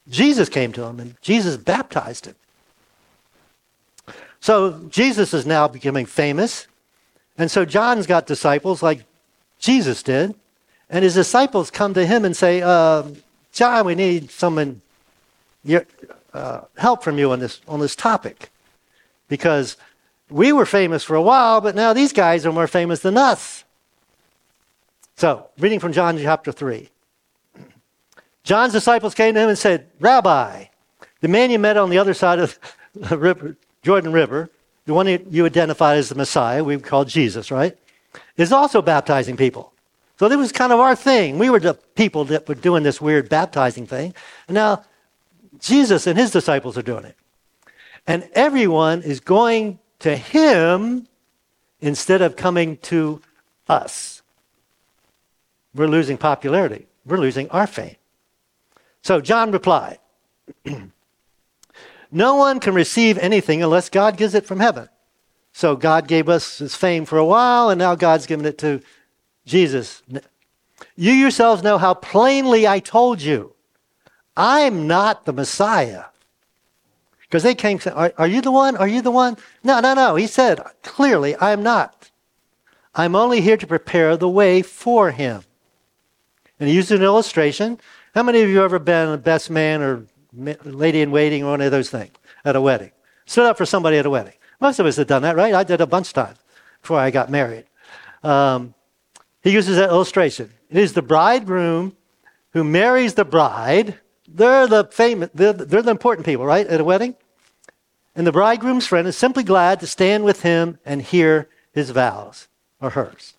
Jesus 0.09 0.49
came 0.49 0.71
to 0.73 0.83
him, 0.83 0.99
and 0.99 1.15
Jesus 1.21 1.57
baptized 1.57 2.25
him. 2.25 2.35
So 4.39 4.87
Jesus 4.89 5.33
is 5.33 5.45
now 5.45 5.67
becoming 5.67 6.05
famous. 6.05 6.67
And 7.37 7.49
so 7.49 7.63
John's 7.65 8.07
got 8.07 8.27
disciples 8.27 8.83
like 8.83 9.05
Jesus 9.59 10.03
did. 10.03 10.35
And 10.89 11.03
his 11.03 11.13
disciples 11.13 11.71
come 11.71 11.93
to 11.93 12.05
him 12.05 12.25
and 12.25 12.35
say, 12.35 12.61
uh, 12.61 13.03
John, 13.51 13.85
we 13.85 13.95
need 13.95 14.29
some 14.29 14.81
uh, 16.33 16.61
help 16.77 17.03
from 17.03 17.17
you 17.17 17.31
on 17.31 17.39
this, 17.39 17.61
on 17.67 17.79
this 17.79 17.95
topic. 17.95 18.51
Because 19.29 19.77
we 20.29 20.51
were 20.51 20.65
famous 20.65 21.03
for 21.03 21.15
a 21.15 21.21
while, 21.21 21.61
but 21.61 21.75
now 21.75 21.93
these 21.93 22.11
guys 22.11 22.45
are 22.45 22.51
more 22.51 22.67
famous 22.67 22.99
than 22.99 23.17
us. 23.17 23.62
So, 25.23 25.47
reading 25.57 25.79
from 25.79 25.93
John 25.93 26.17
chapter 26.17 26.51
3. 26.51 26.89
John's 28.43 28.73
disciples 28.73 29.15
came 29.15 29.33
to 29.35 29.39
him 29.39 29.47
and 29.47 29.57
said, 29.57 29.89
Rabbi, 30.01 30.65
the 31.21 31.29
man 31.29 31.49
you 31.49 31.59
met 31.59 31.77
on 31.77 31.89
the 31.89 31.97
other 31.97 32.13
side 32.13 32.39
of 32.39 32.59
the 32.93 33.17
river, 33.17 33.55
Jordan 33.83 34.11
River, 34.11 34.51
the 34.83 34.93
one 34.93 35.07
you 35.07 35.45
identified 35.45 35.97
as 35.97 36.09
the 36.09 36.15
Messiah, 36.15 36.61
we 36.61 36.77
call 36.77 37.05
Jesus, 37.05 37.51
right, 37.51 37.77
is 38.35 38.51
also 38.51 38.81
baptizing 38.81 39.37
people. 39.37 39.71
So 40.19 40.27
this 40.27 40.37
was 40.37 40.51
kind 40.51 40.73
of 40.73 40.81
our 40.81 40.93
thing. 40.93 41.39
We 41.39 41.49
were 41.49 41.61
the 41.61 41.75
people 41.95 42.25
that 42.25 42.49
were 42.49 42.55
doing 42.55 42.83
this 42.83 42.99
weird 42.99 43.29
baptizing 43.29 43.87
thing. 43.87 44.13
Now 44.49 44.83
Jesus 45.57 46.05
and 46.05 46.19
his 46.19 46.31
disciples 46.31 46.77
are 46.77 46.81
doing 46.81 47.05
it. 47.05 47.15
And 48.05 48.29
everyone 48.33 49.03
is 49.03 49.21
going 49.21 49.79
to 49.99 50.17
him 50.17 51.07
instead 51.79 52.21
of 52.21 52.35
coming 52.35 52.75
to 52.91 53.21
us. 53.69 54.22
We're 55.75 55.87
losing 55.87 56.17
popularity. 56.17 56.87
We're 57.05 57.17
losing 57.17 57.49
our 57.49 57.67
fame. 57.67 57.95
So 59.01 59.21
John 59.21 59.51
replied, 59.51 59.99
No 62.11 62.35
one 62.35 62.59
can 62.59 62.73
receive 62.73 63.17
anything 63.17 63.63
unless 63.63 63.89
God 63.89 64.17
gives 64.17 64.35
it 64.35 64.45
from 64.45 64.59
heaven. 64.59 64.87
So 65.51 65.75
God 65.75 66.07
gave 66.07 66.29
us 66.29 66.59
his 66.59 66.75
fame 66.75 67.05
for 67.05 67.17
a 67.17 67.25
while, 67.25 67.69
and 67.69 67.79
now 67.79 67.95
God's 67.95 68.25
given 68.25 68.45
it 68.45 68.57
to 68.59 68.81
Jesus. 69.45 70.01
You 70.95 71.11
yourselves 71.11 71.63
know 71.63 71.77
how 71.77 71.93
plainly 71.93 72.67
I 72.67 72.79
told 72.79 73.21
you, 73.21 73.53
I'm 74.35 74.87
not 74.87 75.25
the 75.25 75.33
Messiah. 75.33 76.05
Because 77.21 77.43
they 77.43 77.55
came 77.55 77.79
saying, 77.79 77.95
are, 77.95 78.13
are 78.17 78.27
you 78.27 78.41
the 78.41 78.51
one? 78.51 78.77
Are 78.77 78.87
you 78.87 79.01
the 79.01 79.11
one? 79.11 79.37
No, 79.63 79.79
no, 79.79 79.95
no. 79.95 80.15
He 80.15 80.27
said, 80.27 80.61
clearly, 80.83 81.35
I 81.35 81.51
am 81.51 81.63
not. 81.63 82.11
I'm 82.93 83.15
only 83.15 83.41
here 83.41 83.57
to 83.57 83.65
prepare 83.65 84.15
the 84.17 84.29
way 84.29 84.61
for 84.61 85.09
him. 85.11 85.43
And 86.63 86.69
he 86.69 86.77
used 86.77 86.91
an 86.91 87.03
illustration. 87.03 87.77
How 88.15 88.23
many 88.23 88.39
of 88.39 88.47
you 88.47 88.59
have 88.59 88.63
ever 88.63 88.79
been 88.79 89.09
a 89.09 89.17
best 89.17 89.49
man 89.49 89.81
or 89.81 90.05
lady 90.33 91.01
in 91.01 91.11
waiting 91.11 91.43
or 91.43 91.51
one 91.51 91.59
of 91.59 91.71
those 91.71 91.89
things 91.89 92.13
at 92.45 92.55
a 92.55 92.61
wedding. 92.61 92.91
Stood 93.25 93.47
up 93.47 93.57
for 93.57 93.65
somebody 93.65 93.97
at 93.97 94.05
a 94.05 94.09
wedding. 94.09 94.31
Most 94.61 94.79
of 94.79 94.85
us 94.85 94.95
have 94.95 95.07
done 95.07 95.23
that, 95.23 95.35
right? 95.35 95.53
I 95.53 95.65
did 95.65 95.81
a 95.81 95.85
bunch 95.85 96.07
of 96.07 96.13
times 96.13 96.37
before 96.81 96.99
I 96.99 97.11
got 97.11 97.29
married. 97.29 97.65
Um, 98.23 98.75
he 99.41 99.51
uses 99.51 99.75
that 99.75 99.89
illustration. 99.89 100.53
It 100.69 100.77
is 100.77 100.93
the 100.93 101.01
bridegroom 101.01 101.97
who 102.51 102.63
marries 102.63 103.15
the 103.15 103.25
bride. 103.25 103.99
They're 104.25 104.65
the 104.65 104.85
famous, 104.85 105.31
they're, 105.33 105.51
they're 105.51 105.81
the 105.81 105.91
important 105.91 106.25
people, 106.25 106.45
right, 106.45 106.65
at 106.65 106.79
a 106.79 106.85
wedding? 106.85 107.13
And 108.15 108.25
the 108.25 108.31
bridegroom's 108.31 108.87
friend 108.87 109.05
is 109.05 109.17
simply 109.17 109.43
glad 109.43 109.81
to 109.81 109.87
stand 109.87 110.23
with 110.23 110.43
him 110.43 110.79
and 110.85 111.01
hear 111.01 111.49
his 111.73 111.89
vows 111.89 112.47
or 112.79 112.91
hers. 112.91 113.33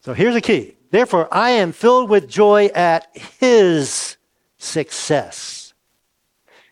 So 0.00 0.14
here's 0.14 0.34
a 0.34 0.40
key. 0.40 0.78
Therefore, 0.90 1.28
I 1.32 1.50
am 1.50 1.72
filled 1.72 2.10
with 2.10 2.28
joy 2.28 2.66
at 2.74 3.08
his 3.38 4.16
success. 4.58 5.72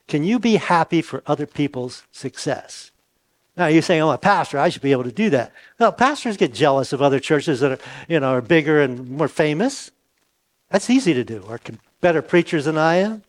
Can 0.08 0.24
you 0.24 0.38
be 0.38 0.56
happy 0.56 1.02
for 1.02 1.22
other 1.26 1.46
people's 1.46 2.02
success? 2.10 2.90
Now 3.56 3.66
you're 3.66 3.82
saying, 3.82 4.02
"Oh, 4.02 4.10
a 4.10 4.18
pastor. 4.18 4.58
I 4.58 4.68
should 4.68 4.82
be 4.82 4.92
able 4.92 5.04
to 5.04 5.12
do 5.12 5.30
that." 5.30 5.52
No, 5.78 5.92
pastors 5.92 6.36
get 6.36 6.54
jealous 6.54 6.92
of 6.92 7.02
other 7.02 7.20
churches 7.20 7.60
that 7.60 7.72
are, 7.72 7.78
you 8.08 8.18
know, 8.20 8.30
are 8.30 8.40
bigger 8.40 8.80
and 8.80 9.08
more 9.10 9.28
famous. 9.28 9.90
That's 10.70 10.90
easy 10.90 11.12
to 11.14 11.24
do. 11.24 11.44
Are 11.48 11.60
better 12.00 12.22
preachers 12.22 12.64
than 12.64 12.78
I 12.78 12.96
am. 12.96 13.22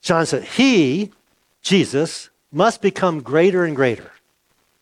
John 0.00 0.26
said, 0.26 0.44
"He, 0.44 1.12
Jesus, 1.62 2.30
must 2.50 2.82
become 2.82 3.20
greater 3.20 3.64
and 3.64 3.76
greater." 3.76 4.10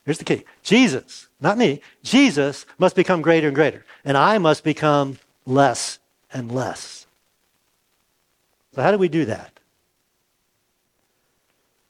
Here's 0.05 0.17
the 0.17 0.25
key: 0.25 0.43
Jesus, 0.63 1.27
not 1.39 1.57
me. 1.57 1.81
Jesus 2.03 2.65
must 2.77 2.95
become 2.95 3.21
greater 3.21 3.47
and 3.47 3.55
greater, 3.55 3.85
and 4.03 4.17
I 4.17 4.37
must 4.37 4.63
become 4.63 5.19
less 5.45 5.99
and 6.33 6.51
less. 6.51 7.05
So, 8.73 8.81
how 8.81 8.91
do 8.91 8.97
we 8.97 9.09
do 9.09 9.25
that? 9.25 9.51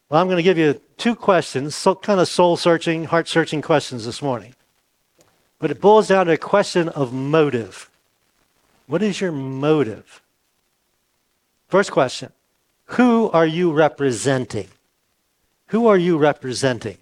Well, 0.09 0.19
I'm 0.19 0.27
going 0.27 0.37
to 0.37 0.43
give 0.43 0.57
you 0.57 0.81
two 0.97 1.15
questions, 1.15 1.73
so 1.73 1.95
kind 1.95 2.19
of 2.19 2.27
soul 2.27 2.57
searching, 2.57 3.05
heart 3.05 3.29
searching 3.29 3.61
questions 3.61 4.05
this 4.05 4.21
morning. 4.21 4.55
But 5.57 5.71
it 5.71 5.79
boils 5.79 6.09
down 6.09 6.25
to 6.25 6.33
a 6.33 6.37
question 6.37 6.89
of 6.89 7.13
motive. 7.13 7.89
What 8.87 9.01
is 9.01 9.21
your 9.21 9.31
motive? 9.31 10.21
First 11.69 11.91
question 11.91 12.33
Who 12.85 13.29
are 13.29 13.45
you 13.45 13.71
representing? 13.71 14.67
Who 15.67 15.87
are 15.87 15.97
you 15.97 16.17
representing? 16.17 16.97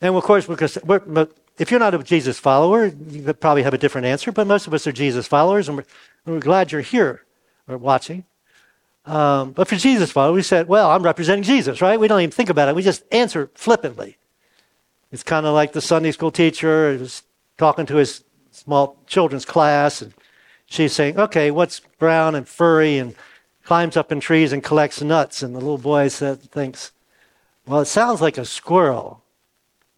And 0.00 0.14
of 0.14 0.22
course, 0.22 0.46
because 0.46 0.78
if 1.58 1.70
you're 1.70 1.80
not 1.80 1.94
a 1.94 2.02
Jesus 2.02 2.38
follower, 2.38 2.86
you 2.86 3.32
probably 3.34 3.64
have 3.64 3.74
a 3.74 3.78
different 3.78 4.06
answer, 4.06 4.30
but 4.30 4.46
most 4.46 4.66
of 4.66 4.74
us 4.74 4.86
are 4.86 4.92
Jesus 4.92 5.26
followers, 5.26 5.68
and 5.68 5.78
we're, 5.78 5.84
we're 6.24 6.40
glad 6.40 6.70
you're 6.70 6.80
here 6.80 7.24
or 7.66 7.76
watching. 7.76 8.24
Um, 9.04 9.52
but 9.52 9.66
for 9.66 9.76
Jesus 9.76 10.12
followers, 10.12 10.36
we 10.36 10.42
said, 10.42 10.68
well, 10.68 10.90
I'm 10.90 11.02
representing 11.02 11.42
Jesus, 11.42 11.80
right? 11.80 11.98
We 11.98 12.08
don't 12.08 12.20
even 12.20 12.30
think 12.30 12.50
about 12.50 12.68
it. 12.68 12.76
We 12.76 12.82
just 12.82 13.02
answer 13.10 13.50
flippantly. 13.54 14.18
It's 15.10 15.22
kind 15.22 15.46
of 15.46 15.54
like 15.54 15.72
the 15.72 15.80
Sunday 15.80 16.12
school 16.12 16.30
teacher 16.30 16.96
was 16.98 17.22
talking 17.56 17.86
to 17.86 17.96
his 17.96 18.22
small 18.50 19.02
children's 19.06 19.44
class, 19.44 20.02
and 20.02 20.12
she's 20.66 20.92
saying, 20.92 21.18
okay, 21.18 21.50
what's 21.50 21.80
brown 21.98 22.34
and 22.34 22.46
furry 22.46 22.98
and 22.98 23.14
climbs 23.64 23.96
up 23.96 24.12
in 24.12 24.20
trees 24.20 24.52
and 24.52 24.62
collects 24.62 25.02
nuts? 25.02 25.42
And 25.42 25.54
the 25.54 25.60
little 25.60 25.78
boy 25.78 26.08
said, 26.08 26.42
thinks, 26.42 26.92
well, 27.66 27.80
it 27.80 27.86
sounds 27.86 28.20
like 28.20 28.38
a 28.38 28.44
squirrel. 28.44 29.24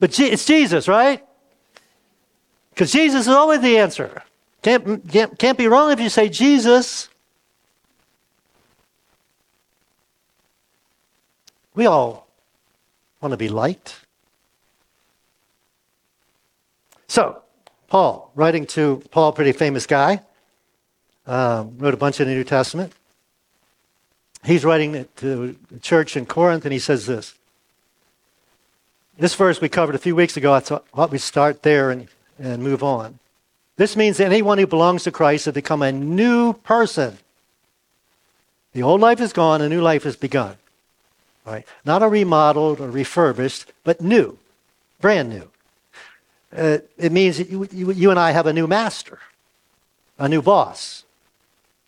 But 0.00 0.18
it's 0.18 0.46
Jesus, 0.46 0.88
right? 0.88 1.22
Because 2.70 2.90
Jesus 2.90 3.22
is 3.22 3.28
always 3.28 3.60
the 3.60 3.76
answer. 3.76 4.22
Can't, 4.62 5.06
can't, 5.08 5.38
can't 5.38 5.58
be 5.58 5.68
wrong 5.68 5.92
if 5.92 6.00
you 6.00 6.08
say 6.08 6.28
Jesus. 6.28 7.08
We 11.74 11.86
all 11.86 12.26
want 13.20 13.32
to 13.32 13.36
be 13.36 13.48
liked. 13.48 14.00
So, 17.06 17.42
Paul, 17.88 18.30
writing 18.34 18.66
to 18.68 19.02
Paul, 19.10 19.32
pretty 19.32 19.52
famous 19.52 19.86
guy, 19.86 20.22
um, 21.26 21.76
wrote 21.78 21.94
a 21.94 21.98
bunch 21.98 22.20
in 22.20 22.28
the 22.28 22.34
New 22.34 22.44
Testament. 22.44 22.92
He's 24.44 24.64
writing 24.64 25.06
to 25.16 25.56
the 25.70 25.78
church 25.80 26.16
in 26.16 26.24
Corinth, 26.24 26.64
and 26.64 26.72
he 26.72 26.78
says 26.78 27.06
this. 27.06 27.34
This 29.20 29.34
verse 29.34 29.60
we 29.60 29.68
covered 29.68 29.94
a 29.94 29.98
few 29.98 30.16
weeks 30.16 30.36
ago. 30.36 30.52
I 30.52 30.60
thought 30.60 31.10
we'd 31.12 31.20
start 31.20 31.62
there 31.62 31.90
and 31.90 32.08
and 32.42 32.62
move 32.62 32.82
on. 32.82 33.18
This 33.76 33.96
means 33.96 34.16
that 34.16 34.26
anyone 34.26 34.58
who 34.58 34.66
belongs 34.66 35.04
to 35.04 35.12
Christ 35.12 35.44
has 35.44 35.54
become 35.54 35.82
a 35.82 35.92
new 35.92 36.54
person. 36.54 37.18
The 38.72 38.82
old 38.82 39.00
life 39.00 39.20
is 39.20 39.32
gone, 39.32 39.60
a 39.60 39.68
new 39.68 39.80
life 39.80 40.04
has 40.04 40.16
begun. 40.16 40.56
Right? 41.44 41.66
Not 41.84 42.02
a 42.02 42.08
remodeled 42.08 42.80
or 42.80 42.90
refurbished, 42.90 43.72
but 43.84 44.00
new, 44.00 44.38
brand 45.00 45.30
new. 45.30 45.50
Uh, 46.56 46.78
it 46.98 47.12
means 47.12 47.38
that 47.38 47.48
you, 47.48 47.66
you, 47.72 47.92
you 47.92 48.10
and 48.10 48.18
I 48.18 48.32
have 48.32 48.46
a 48.46 48.52
new 48.52 48.66
master, 48.66 49.18
a 50.18 50.28
new 50.28 50.42
boss, 50.42 51.04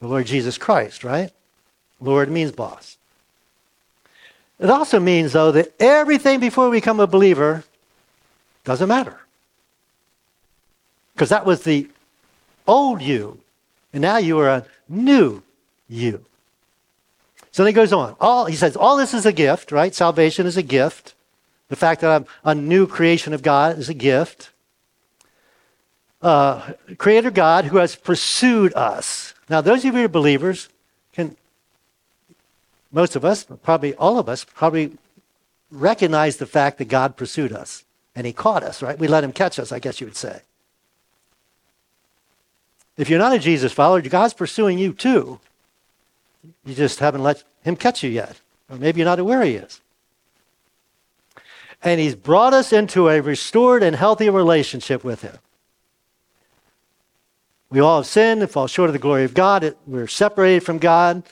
the 0.01 0.07
Lord 0.09 0.27
Jesus 0.27 0.57
Christ, 0.57 1.05
right? 1.05 1.31
Lord 2.01 2.31
means 2.31 2.53
boss. 2.53 2.97
It 4.59 4.71
also 4.71 5.01
means, 5.01 5.33
though, 5.33 5.53
that 5.53 5.73
everything 5.81 6.41
before 6.41 6.71
we 6.71 6.79
become 6.79 7.01
a 7.01 7.07
believer 7.07 7.65
doesn't 8.65 8.89
matter. 8.89 9.19
Because 11.15 11.31
that 11.31 11.45
was 11.45 11.63
the 11.63 11.89
old 12.67 13.03
you, 13.03 13.41
and 13.93 14.03
now 14.03 14.19
you 14.19 14.39
are 14.39 14.49
a 14.49 14.67
new 14.89 15.43
you. 15.89 16.25
So 17.51 17.63
then 17.63 17.73
he 17.73 17.75
goes 17.75 17.93
on. 17.93 18.17
All 18.21 18.47
he 18.47 18.57
says, 18.57 18.77
all 18.77 18.97
this 18.97 19.13
is 19.13 19.27
a 19.27 19.33
gift, 19.33 19.73
right? 19.73 19.95
Salvation 19.95 20.47
is 20.47 20.57
a 20.57 20.63
gift. 20.63 21.15
The 21.69 21.77
fact 21.77 22.01
that 22.01 22.11
I'm 22.11 22.27
a 22.45 22.55
new 22.55 22.87
creation 22.87 23.35
of 23.35 23.43
God 23.43 23.79
is 23.79 23.89
a 23.89 23.95
gift. 23.95 24.51
Uh, 26.23 26.73
Creator 26.99 27.31
God 27.31 27.65
who 27.67 27.79
has 27.79 27.97
pursued 27.97 28.73
us. 28.75 29.35
Now, 29.49 29.61
those 29.61 29.81
of 29.81 29.87
you 29.87 29.93
who 29.93 30.05
are 30.05 30.09
believers 30.09 30.69
most 32.93 33.17
of 33.17 33.25
us, 33.25 33.45
probably 33.63 33.95
all 33.95 34.19
of 34.19 34.29
us, 34.29 34.45
probably 34.45 34.93
recognize 35.71 36.37
the 36.37 36.47
fact 36.47 36.79
that 36.79 36.89
God 36.89 37.17
pursued 37.17 37.53
us 37.53 37.85
and 38.15 38.27
He 38.27 38.33
caught 38.33 38.63
us, 38.63 38.83
right? 38.83 38.99
We 38.99 39.09
let 39.09 39.25
Him 39.25 39.33
catch 39.33 39.59
us, 39.59 39.73
I 39.73 39.79
guess 39.79 40.01
you 40.01 40.07
would 40.07 40.17
say. 40.17 40.43
If 42.97 43.09
you're 43.09 43.19
not 43.19 43.35
a 43.35 43.39
Jesus 43.39 43.73
follower, 43.73 44.03
God's 44.03 44.35
pursuing 44.35 44.79
you 44.79 44.93
too. 44.93 45.41
You 46.65 46.75
just 46.75 46.99
haven't 46.99 47.23
let 47.23 47.43
him 47.63 47.77
catch 47.77 48.03
you 48.03 48.11
yet. 48.11 48.41
Or 48.69 48.77
maybe 48.77 48.99
you're 48.99 49.07
not 49.07 49.19
aware 49.19 49.43
he 49.43 49.55
is. 49.55 49.81
And 51.83 52.01
he's 52.01 52.15
brought 52.15 52.53
us 52.53 52.73
into 52.73 53.09
a 53.09 53.21
restored 53.21 53.83
and 53.83 53.97
healthy 53.97 54.31
relationship 54.31 55.03
with 55.03 55.23
him. 55.23 55.37
We 57.71 57.81
all 57.81 58.01
have 58.01 58.07
sinned 58.07 58.43
and 58.43 58.51
fall 58.51 58.67
short 58.67 58.91
of 58.91 58.93
the 58.93 58.99
glory 58.99 59.25
of 59.25 59.35
God. 59.35 59.75
We're 59.87 60.07
separated 60.07 60.63
from 60.63 60.79
God. 60.79 61.23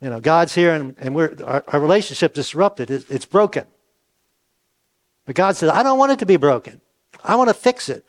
You 0.00 0.10
know, 0.10 0.20
God's 0.20 0.54
here 0.54 0.74
and, 0.74 0.94
and 0.98 1.14
we're, 1.14 1.36
our, 1.44 1.62
our 1.68 1.80
relationship 1.80 2.34
disrupted. 2.34 2.90
It, 2.90 3.04
it's 3.10 3.26
broken. 3.26 3.64
But 5.26 5.34
God 5.34 5.56
says, 5.56 5.70
I 5.70 5.82
don't 5.82 5.98
want 5.98 6.12
it 6.12 6.18
to 6.20 6.26
be 6.26 6.36
broken. 6.36 6.80
I 7.22 7.36
want 7.36 7.48
to 7.48 7.54
fix 7.54 7.88
it. 7.88 8.04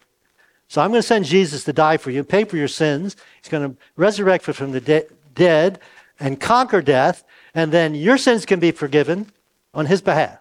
So 0.67 0.81
I'm 0.81 0.89
going 0.89 1.01
to 1.01 1.07
send 1.07 1.25
Jesus 1.25 1.65
to 1.65 1.73
die 1.73 1.97
for 1.97 2.11
you, 2.11 2.23
pay 2.23 2.45
for 2.45 2.55
your 2.55 2.69
sins. 2.69 3.17
He's 3.41 3.49
going 3.49 3.69
to 3.69 3.77
resurrect 3.97 4.45
from 4.45 4.71
the 4.71 4.79
de- 4.79 5.05
dead 5.35 5.79
and 6.17 6.39
conquer 6.39 6.81
death, 6.81 7.25
and 7.53 7.73
then 7.73 7.93
your 7.93 8.17
sins 8.17 8.45
can 8.45 8.61
be 8.61 8.71
forgiven 8.71 9.31
on 9.73 9.87
his 9.87 10.01
behalf. 10.01 10.39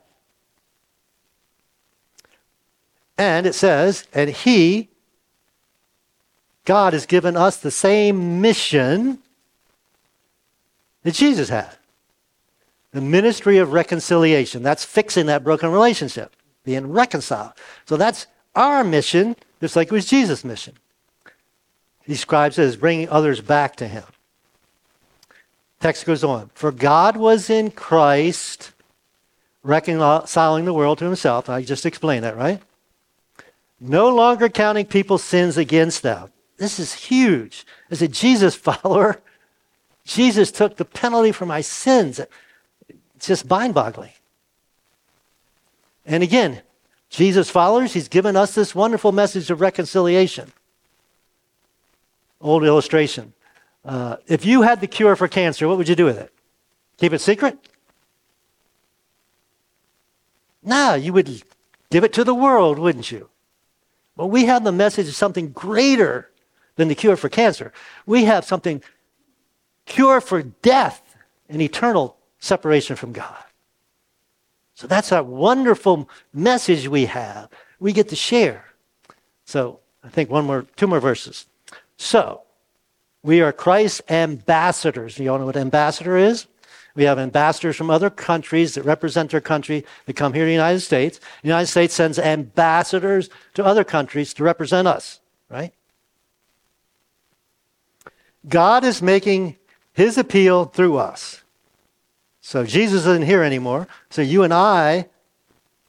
And 3.19 3.45
it 3.45 3.55
says, 3.55 4.07
and 4.15 4.31
he, 4.31 4.89
God 6.65 6.93
has 6.93 7.07
given 7.07 7.37
us 7.37 7.57
the 7.57 7.71
same 7.73 8.41
mission 8.41 9.19
that 11.03 11.15
Jesus 11.15 11.49
had 11.49 11.77
the 12.93 13.01
ministry 13.01 13.59
of 13.59 13.73
reconciliation. 13.73 14.63
That's 14.63 14.85
fixing 14.85 15.27
that 15.27 15.45
broken 15.45 15.71
relationship, 15.71 16.35
being 16.65 16.91
reconciled. 16.91 17.53
So 17.87 17.97
that's 17.97 18.27
our 18.55 18.83
mission, 18.83 19.37
just 19.61 19.77
like 19.77 19.89
it 19.89 19.93
was 19.93 20.07
Jesus' 20.07 20.45
mission. 20.45 20.75
He 22.05 22.13
describes 22.13 22.59
it 22.59 22.65
as 22.65 22.77
bringing 22.77 23.09
others 23.09 23.41
back 23.41 23.77
to 23.77 23.87
him. 23.87 24.05
Text 25.79 26.05
goes 26.05 26.25
on. 26.25 26.51
For 26.55 26.73
God 26.73 27.17
was 27.17 27.49
in 27.49 27.71
Christ 27.71 28.73
reconciling 29.63 30.65
the 30.65 30.75
world 30.75 30.99
to 30.99 31.05
himself. 31.05 31.49
I 31.49 31.63
just 31.63 31.87
explained 31.87 32.25
that, 32.25 32.37
right? 32.37 32.61
No 33.79 34.15
longer 34.15 34.49
counting 34.49 34.87
people's 34.87 35.25
sins 35.25 35.57
against 35.57 36.03
them. 36.03 36.31
This 36.59 36.79
is 36.79 36.93
huge. 36.93 37.65
As 37.91 38.03
a 38.03 38.09
Jesus 38.09 38.55
follower, 38.57 39.21
Jesus 40.05 40.51
took 40.51 40.77
the 40.77 40.85
penalty 40.85 41.33
for 41.33 41.47
my 41.47 41.61
sins. 41.61 42.21
It's 42.89 43.27
just 43.27 43.49
mind 43.49 43.75
boggling. 43.75 44.13
And 46.07 46.23
again, 46.23 46.63
Jesus 47.11 47.51
followers, 47.51 47.93
he's 47.93 48.09
given 48.09 48.37
us 48.37 48.55
this 48.55 48.75
wonderful 48.75 49.13
message 49.13 49.51
of 49.51 49.61
reconciliation. 49.61 50.53
Old 52.41 52.65
illustration. 52.65 53.33
Uh, 53.85 54.17
if 54.27 54.45
you 54.45 54.63
had 54.63 54.81
the 54.81 54.87
cure 54.87 55.17
for 55.17 55.29
cancer, 55.29 55.69
what 55.69 55.79
would 55.79 55.89
you 55.89 55.97
do 55.97 56.05
with 56.05 56.19
it? 56.19 56.33
Keep 56.99 57.13
it 57.13 57.21
secret? 57.21 57.59
No, 60.63 60.95
you 60.95 61.13
would 61.13 61.43
give 61.91 62.05
it 62.05 62.13
to 62.15 62.25
the 62.25 62.35
world, 62.35 62.79
wouldn't 62.79 63.11
you? 63.11 63.29
But 64.17 64.27
we 64.27 64.45
have 64.45 64.65
the 64.65 64.73
message 64.73 65.09
of 65.09 65.15
something 65.15 65.51
greater 65.51 66.31
than 66.77 66.89
the 66.89 66.95
cure 66.95 67.17
for 67.17 67.29
cancer. 67.29 67.73
We 68.07 68.25
have 68.25 68.45
something 68.45 68.83
cure 69.91 70.21
for 70.21 70.43
death 70.43 71.17
and 71.49 71.61
eternal 71.61 72.17
separation 72.39 72.97
from 72.97 73.13
God. 73.13 73.45
So 74.75 74.87
that's 74.87 75.13
a 75.13 75.23
wonderful 75.23 76.09
message 76.33 76.89
we 76.89 77.05
have. 77.07 77.51
We 77.81 77.93
get 77.93 78.09
to 78.09 78.17
share. 78.17 78.65
So 79.45 79.81
I 80.03 80.09
think 80.09 80.31
one 80.31 80.47
more, 80.47 80.65
two 80.77 80.87
more 80.87 81.01
verses. 81.01 81.47
So 81.99 82.43
we 83.23 83.43
are 83.43 83.53
Christ's 83.53 84.01
ambassadors. 84.09 85.19
You 85.19 85.33
all 85.33 85.39
know 85.39 85.47
what 85.47 85.57
ambassador 85.57 86.17
is? 86.17 86.47
We 86.95 87.05
have 87.05 87.19
ambassadors 87.19 87.77
from 87.77 87.91
other 87.91 88.11
countries 88.11 88.75
that 88.75 88.85
represent 88.85 89.31
their 89.31 89.41
country 89.41 89.85
that 90.07 90.17
come 90.17 90.33
here 90.33 90.45
to 90.45 90.47
the 90.47 90.53
United 90.53 90.81
States. 90.81 91.19
The 91.19 91.49
United 91.49 91.67
States 91.67 91.95
sends 91.95 92.19
ambassadors 92.19 93.29
to 93.55 93.65
other 93.65 93.85
countries 93.85 94.35
to 94.35 94.45
represent 94.45 94.89
us, 94.89 95.21
right? 95.49 95.73
God 98.49 98.85
is 98.85 99.03
making 99.03 99.57
his 99.93 100.19
appeal 100.19 100.65
through 100.65 100.99
us. 100.99 101.43
So 102.41 102.65
Jesus 102.65 103.07
isn't 103.07 103.27
here 103.27 103.43
anymore. 103.43 103.87
So 104.11 104.23
you 104.23 104.43
and 104.43 104.53
I 104.53 105.07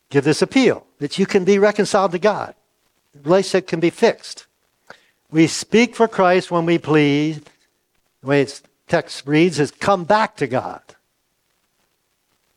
give 0.10 0.24
this 0.24 0.42
appeal 0.42 0.86
that 1.00 1.18
you 1.18 1.26
can 1.26 1.44
be 1.44 1.58
reconciled 1.58 2.12
to 2.12 2.20
God. 2.20 2.54
The 3.14 3.22
relationship 3.22 3.68
can 3.68 3.80
be 3.80 3.90
fixed. 3.90 4.46
We 5.32 5.48
speak 5.48 5.96
for 5.96 6.08
Christ 6.08 6.52
when 6.52 6.66
we 6.66 6.78
please. 6.78 7.42
The 8.22 8.28
way 8.28 8.42
its 8.42 8.62
text 8.88 9.26
reads 9.26 9.60
is 9.60 9.72
come 9.72 10.04
back 10.04 10.36
to 10.38 10.48
God. 10.48 10.82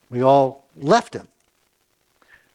We 0.09 0.21
all 0.21 0.65
left 0.77 1.15
him. 1.15 1.27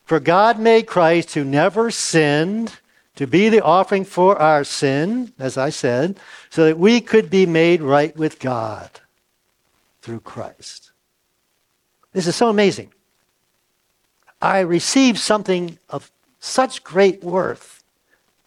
For 0.05 0.21
God 0.21 0.59
made 0.59 0.87
Christ, 0.87 1.35
who 1.35 1.45
never 1.45 1.91
sinned, 1.91 2.79
to 3.17 3.27
be 3.27 3.49
the 3.49 3.63
offering 3.63 4.05
for 4.05 4.41
our 4.41 4.65
sin, 4.65 5.33
as 5.39 5.59
I 5.59 5.71
said, 5.71 6.19
so 6.49 6.65
that 6.65 6.79
we 6.79 7.01
could 7.01 7.31
be 7.31 7.47
made 7.47 7.83
right 7.83 8.17
with 8.17 8.39
God 8.39 8.91
through 10.03 10.21
Christ. 10.21 10.93
This 12.13 12.27
is 12.27 12.37
so 12.37 12.49
amazing. 12.49 12.93
I 14.41 14.61
received 14.61 15.19
something 15.19 15.79
of 15.89 16.11
such 16.41 16.83
great 16.83 17.23
worth 17.23 17.83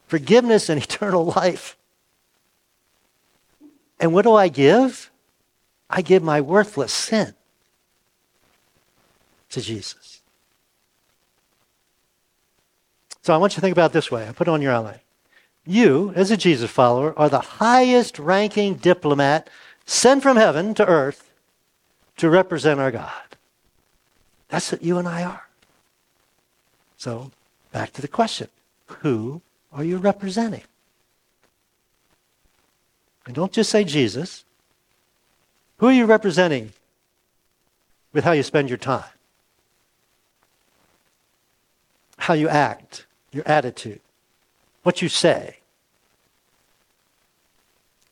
forgiveness 0.07 0.69
and 0.69 0.81
eternal 0.83 1.25
life. 1.25 1.77
And 3.99 4.13
what 4.13 4.23
do 4.23 4.33
I 4.33 4.47
give? 4.47 5.09
I 5.89 6.01
give 6.01 6.23
my 6.23 6.41
worthless 6.41 6.93
sin 6.93 7.33
to 9.49 9.61
Jesus. 9.61 10.12
So 13.23 13.33
I 13.33 13.37
want 13.37 13.53
you 13.53 13.55
to 13.55 13.61
think 13.61 13.71
about 13.71 13.93
this 13.93 14.11
way. 14.11 14.27
I 14.27 14.33
put 14.33 14.47
it 14.47 14.51
on 14.51 14.61
your 14.61 14.73
outline. 14.73 14.99
You, 15.65 16.11
as 16.15 16.29
a 16.29 16.37
Jesus 16.37 16.69
follower, 16.69 17.17
are 17.17 17.29
the 17.29 17.39
highest 17.39 18.19
ranking 18.19 18.75
diplomat 18.75 19.49
sent 19.85 20.21
from 20.21 20.35
heaven 20.35 20.73
to 20.75 20.85
earth 20.85 21.31
to 22.17 22.29
represent 22.29 22.81
our 22.81 22.91
God. 22.91 23.11
That's 24.49 24.71
what 24.71 24.83
you 24.83 24.97
and 24.97 25.07
I 25.07 25.23
are. 25.23 25.47
So, 26.97 27.31
back 27.71 27.93
to 27.93 28.01
the 28.01 28.07
question 28.07 28.49
who 28.99 29.41
are 29.71 29.83
you 29.83 29.97
representing? 29.97 30.63
And 33.25 33.33
don't 33.33 33.53
just 33.53 33.69
say 33.69 33.85
Jesus. 33.85 34.43
Who 35.77 35.87
are 35.87 35.93
you 35.93 36.05
representing 36.05 36.73
with 38.11 38.25
how 38.25 38.33
you 38.33 38.43
spend 38.43 38.69
your 38.69 38.77
time? 38.77 39.05
How 42.17 42.33
you 42.33 42.47
act, 42.47 43.05
your 43.33 43.47
attitude, 43.47 43.99
what 44.83 45.01
you 45.01 45.09
say. 45.09 45.57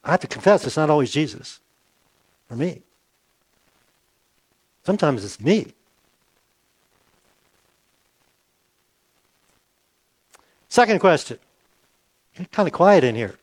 I 0.03 0.11
have 0.11 0.21
to 0.21 0.27
confess, 0.27 0.65
it's 0.65 0.77
not 0.77 0.89
always 0.89 1.11
Jesus 1.11 1.59
or 2.49 2.57
me. 2.57 2.81
Sometimes 4.83 5.23
it's 5.23 5.39
me. 5.39 5.73
Second 10.69 10.99
question 10.99 11.37
kind 12.51 12.67
of 12.67 12.73
quiet 12.73 13.03
in 13.03 13.15
here. 13.15 13.35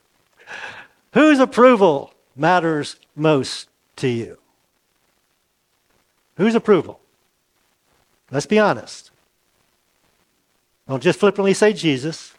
Whose 1.14 1.38
approval 1.38 2.14
matters 2.34 2.96
most 3.14 3.68
to 3.96 4.08
you? 4.08 4.38
Whose 6.36 6.54
approval? 6.54 7.00
Let's 8.30 8.46
be 8.46 8.58
honest. 8.58 9.10
Don't 10.88 11.02
just 11.02 11.20
flippantly 11.20 11.52
say 11.52 11.74
Jesus. 11.74 12.32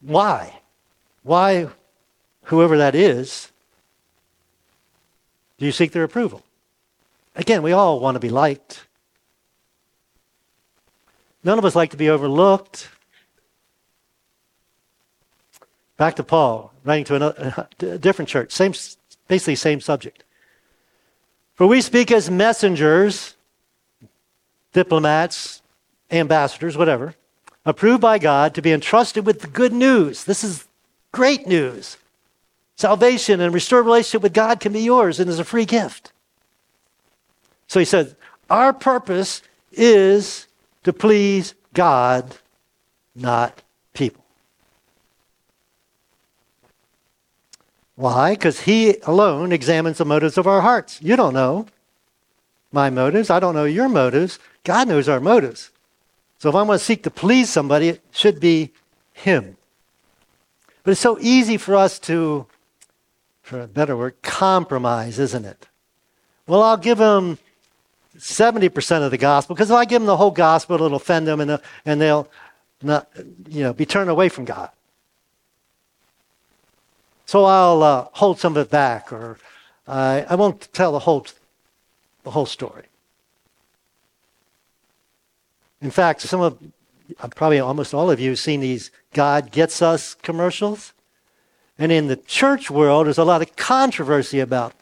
Why? 0.00 0.60
Why, 1.24 1.68
whoever 2.44 2.78
that 2.78 2.94
is, 2.94 3.50
do 5.58 5.66
you 5.66 5.72
seek 5.72 5.90
their 5.90 6.04
approval? 6.04 6.42
Again, 7.34 7.62
we 7.62 7.72
all 7.72 7.98
want 7.98 8.14
to 8.14 8.20
be 8.20 8.28
liked. 8.28 8.86
None 11.42 11.58
of 11.58 11.64
us 11.64 11.74
like 11.74 11.90
to 11.90 11.96
be 11.96 12.08
overlooked. 12.08 12.88
Back 15.96 16.16
to 16.16 16.22
Paul, 16.22 16.72
writing 16.84 17.04
to 17.06 17.16
another, 17.16 17.68
a 17.80 17.98
different 17.98 18.28
church, 18.28 18.52
same, 18.52 18.72
basically 19.26 19.56
same 19.56 19.80
subject. 19.80 20.22
For 21.54 21.66
we 21.66 21.80
speak 21.80 22.12
as 22.12 22.30
messengers 22.30 23.35
diplomats, 24.76 25.62
ambassadors, 26.10 26.76
whatever, 26.76 27.14
approved 27.64 28.02
by 28.02 28.18
God 28.18 28.54
to 28.54 28.60
be 28.60 28.72
entrusted 28.72 29.24
with 29.24 29.40
the 29.40 29.46
good 29.46 29.72
news. 29.72 30.24
This 30.24 30.44
is 30.44 30.68
great 31.12 31.46
news. 31.46 31.96
Salvation 32.76 33.40
and 33.40 33.54
restored 33.54 33.86
relationship 33.86 34.22
with 34.22 34.34
God 34.34 34.60
can 34.60 34.74
be 34.74 34.82
yours 34.82 35.18
and 35.18 35.30
is 35.30 35.38
a 35.38 35.44
free 35.44 35.64
gift. 35.64 36.12
So 37.68 37.78
he 37.78 37.86
said, 37.86 38.16
Our 38.50 38.74
purpose 38.74 39.40
is 39.72 40.46
to 40.84 40.92
please 40.92 41.54
God, 41.72 42.36
not 43.14 43.62
people. 43.94 44.26
Why? 47.94 48.34
Because 48.34 48.60
He 48.60 48.98
alone 49.04 49.52
examines 49.52 49.96
the 49.96 50.04
motives 50.04 50.36
of 50.36 50.46
our 50.46 50.60
hearts. 50.60 51.00
You 51.00 51.16
don't 51.16 51.32
know 51.32 51.66
my 52.72 52.90
motives. 52.90 53.30
I 53.30 53.40
don't 53.40 53.54
know 53.54 53.64
your 53.64 53.88
motives. 53.88 54.38
God 54.64 54.88
knows 54.88 55.08
our 55.08 55.20
motives. 55.20 55.70
So 56.38 56.48
if 56.48 56.54
I'm 56.54 56.66
going 56.66 56.78
to 56.78 56.84
seek 56.84 57.02
to 57.04 57.10
please 57.10 57.48
somebody, 57.48 57.88
it 57.88 58.02
should 58.10 58.40
be 58.40 58.72
Him. 59.12 59.56
But 60.82 60.92
it's 60.92 61.00
so 61.00 61.18
easy 61.20 61.56
for 61.56 61.74
us 61.74 61.98
to, 62.00 62.46
for 63.42 63.60
a 63.60 63.66
better 63.66 63.96
word, 63.96 64.20
compromise, 64.22 65.18
isn't 65.18 65.44
it? 65.44 65.66
Well, 66.46 66.62
I'll 66.62 66.76
give 66.76 66.98
them 66.98 67.38
70% 68.16 69.02
of 69.02 69.10
the 69.10 69.18
gospel 69.18 69.54
because 69.54 69.70
if 69.70 69.76
I 69.76 69.84
give 69.84 70.00
them 70.00 70.06
the 70.06 70.16
whole 70.16 70.30
gospel, 70.30 70.76
it'll 70.76 70.94
offend 70.94 71.26
them 71.26 71.40
and, 71.40 71.50
they'll, 71.50 71.62
and 71.84 72.00
they'll 72.00 72.28
not, 72.82 73.08
you 73.48 73.62
know, 73.62 73.72
be 73.72 73.86
turned 73.86 74.10
away 74.10 74.28
from 74.28 74.44
God. 74.44 74.70
So 77.26 77.44
I'll 77.44 77.82
uh, 77.82 78.06
hold 78.12 78.38
some 78.38 78.56
of 78.56 78.66
it 78.66 78.70
back, 78.70 79.12
or 79.12 79.38
uh, 79.88 80.22
I 80.28 80.36
won't 80.36 80.72
tell 80.72 80.92
the 80.92 81.00
whole, 81.00 81.26
the 82.26 82.32
whole 82.32 82.44
story. 82.44 82.82
In 85.80 85.92
fact, 85.92 86.22
some 86.22 86.40
of, 86.40 86.58
uh, 87.20 87.28
probably 87.28 87.60
almost 87.60 87.94
all 87.94 88.10
of 88.10 88.18
you 88.18 88.30
have 88.30 88.40
seen 88.40 88.58
these 88.58 88.90
God 89.12 89.52
Gets 89.52 89.80
Us 89.80 90.14
commercials. 90.14 90.92
And 91.78 91.92
in 91.92 92.08
the 92.08 92.16
church 92.16 92.68
world, 92.68 93.06
there's 93.06 93.16
a 93.16 93.24
lot 93.24 93.42
of 93.42 93.54
controversy 93.54 94.40
about 94.40 94.72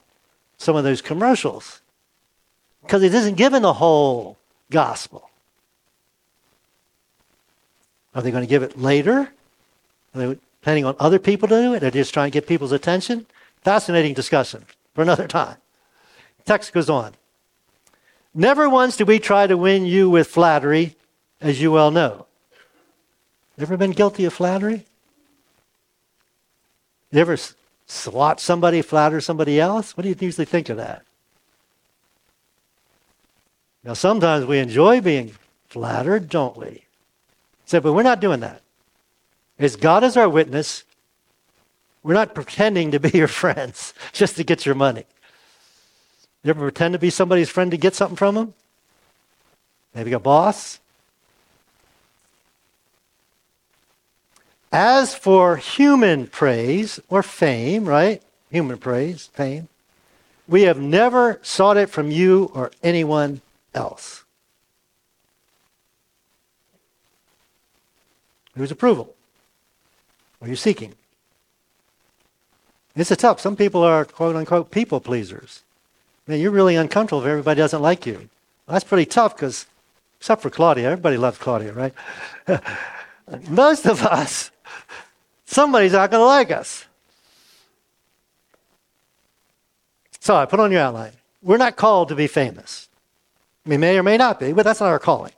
some 0.56 0.74
of 0.74 0.84
those 0.84 1.02
commercials 1.02 1.82
because 2.80 3.02
it 3.02 3.12
isn't 3.12 3.34
given 3.34 3.60
the 3.60 3.74
whole 3.74 4.38
gospel. 4.70 5.28
Are 8.14 8.22
they 8.22 8.30
going 8.30 8.44
to 8.44 8.48
give 8.48 8.62
it 8.62 8.78
later? 8.78 9.28
Are 10.14 10.18
they 10.18 10.38
planning 10.62 10.86
on 10.86 10.96
other 10.98 11.18
people 11.18 11.46
to 11.48 11.60
do 11.60 11.74
it? 11.74 11.80
They're 11.80 11.90
just 11.90 12.14
trying 12.14 12.30
to 12.30 12.40
get 12.40 12.48
people's 12.48 12.72
attention? 12.72 13.26
Fascinating 13.60 14.14
discussion 14.14 14.64
for 14.94 15.02
another 15.02 15.28
time. 15.42 15.58
Text 16.46 16.72
goes 16.72 16.88
on. 16.88 17.12
Never 18.34 18.68
once 18.68 18.96
did 18.96 19.06
we 19.06 19.20
try 19.20 19.46
to 19.46 19.56
win 19.56 19.86
you 19.86 20.10
with 20.10 20.26
flattery, 20.26 20.96
as 21.40 21.60
you 21.62 21.70
well 21.70 21.92
know. 21.92 22.26
Ever 23.58 23.76
been 23.76 23.92
guilty 23.92 24.24
of 24.24 24.32
flattery? 24.32 24.84
You 27.12 27.20
ever 27.20 27.36
swat 27.86 28.40
somebody, 28.40 28.82
flatter 28.82 29.20
somebody 29.20 29.60
else? 29.60 29.96
What 29.96 30.02
do 30.02 30.08
you 30.08 30.16
usually 30.18 30.46
think 30.46 30.68
of 30.68 30.78
that? 30.78 31.04
Now, 33.84 33.92
sometimes 33.92 34.46
we 34.46 34.58
enjoy 34.58 35.00
being 35.00 35.34
flattered, 35.68 36.28
don't 36.28 36.56
we? 36.56 36.84
So, 37.66 37.80
but 37.80 37.92
we're 37.92 38.02
not 38.02 38.20
doing 38.20 38.40
that. 38.40 38.62
As 39.58 39.76
God 39.76 40.02
is 40.02 40.16
our 40.16 40.28
witness, 40.28 40.82
we're 42.02 42.14
not 42.14 42.34
pretending 42.34 42.90
to 42.90 42.98
be 42.98 43.10
your 43.10 43.28
friends 43.42 43.94
just 44.12 44.36
to 44.36 44.44
get 44.44 44.66
your 44.66 44.74
money. 44.74 45.04
You 46.44 46.50
ever 46.50 46.60
pretend 46.60 46.92
to 46.92 46.98
be 46.98 47.08
somebody's 47.08 47.48
friend 47.48 47.70
to 47.70 47.78
get 47.78 47.94
something 47.94 48.16
from 48.16 48.34
them? 48.34 48.54
Maybe 49.94 50.12
a 50.12 50.18
boss? 50.18 50.78
As 54.70 55.14
for 55.14 55.56
human 55.56 56.26
praise 56.26 57.00
or 57.08 57.22
fame, 57.22 57.86
right? 57.86 58.22
Human 58.50 58.76
praise, 58.76 59.28
fame, 59.32 59.68
we 60.46 60.62
have 60.62 60.78
never 60.78 61.40
sought 61.42 61.78
it 61.78 61.88
from 61.88 62.10
you 62.10 62.50
or 62.52 62.70
anyone 62.82 63.40
else. 63.74 64.24
Whose 68.54 68.70
approval? 68.70 69.14
Are 70.42 70.48
you 70.48 70.56
seeking? 70.56 70.94
It's 72.94 73.10
a 73.10 73.16
tough. 73.16 73.40
Some 73.40 73.56
people 73.56 73.82
are 73.82 74.04
quote 74.04 74.36
unquote 74.36 74.70
people 74.70 75.00
pleasers. 75.00 75.62
I 76.26 76.32
mean, 76.32 76.40
you're 76.40 76.50
really 76.50 76.76
uncomfortable 76.76 77.22
if 77.22 77.28
everybody 77.28 77.58
doesn't 77.58 77.82
like 77.82 78.06
you. 78.06 78.14
Well, 78.14 78.74
that's 78.74 78.84
pretty 78.84 79.06
tough 79.06 79.36
because, 79.36 79.66
except 80.18 80.42
for 80.42 80.50
Claudia, 80.50 80.90
everybody 80.90 81.16
loves 81.16 81.38
Claudia, 81.38 81.72
right? 81.72 81.94
Most 83.48 83.86
of 83.86 84.02
us, 84.02 84.50
somebody's 85.44 85.92
not 85.92 86.10
going 86.10 86.22
to 86.22 86.26
like 86.26 86.50
us. 86.50 86.86
So 90.20 90.34
I 90.34 90.46
put 90.46 90.60
on 90.60 90.72
your 90.72 90.80
outline. 90.80 91.12
We're 91.42 91.58
not 91.58 91.76
called 91.76 92.08
to 92.08 92.14
be 92.14 92.26
famous. 92.26 92.88
We 93.66 93.76
may 93.76 93.98
or 93.98 94.02
may 94.02 94.16
not 94.16 94.40
be, 94.40 94.52
but 94.52 94.62
that's 94.62 94.80
not 94.80 94.88
our 94.88 94.98
calling. 94.98 95.32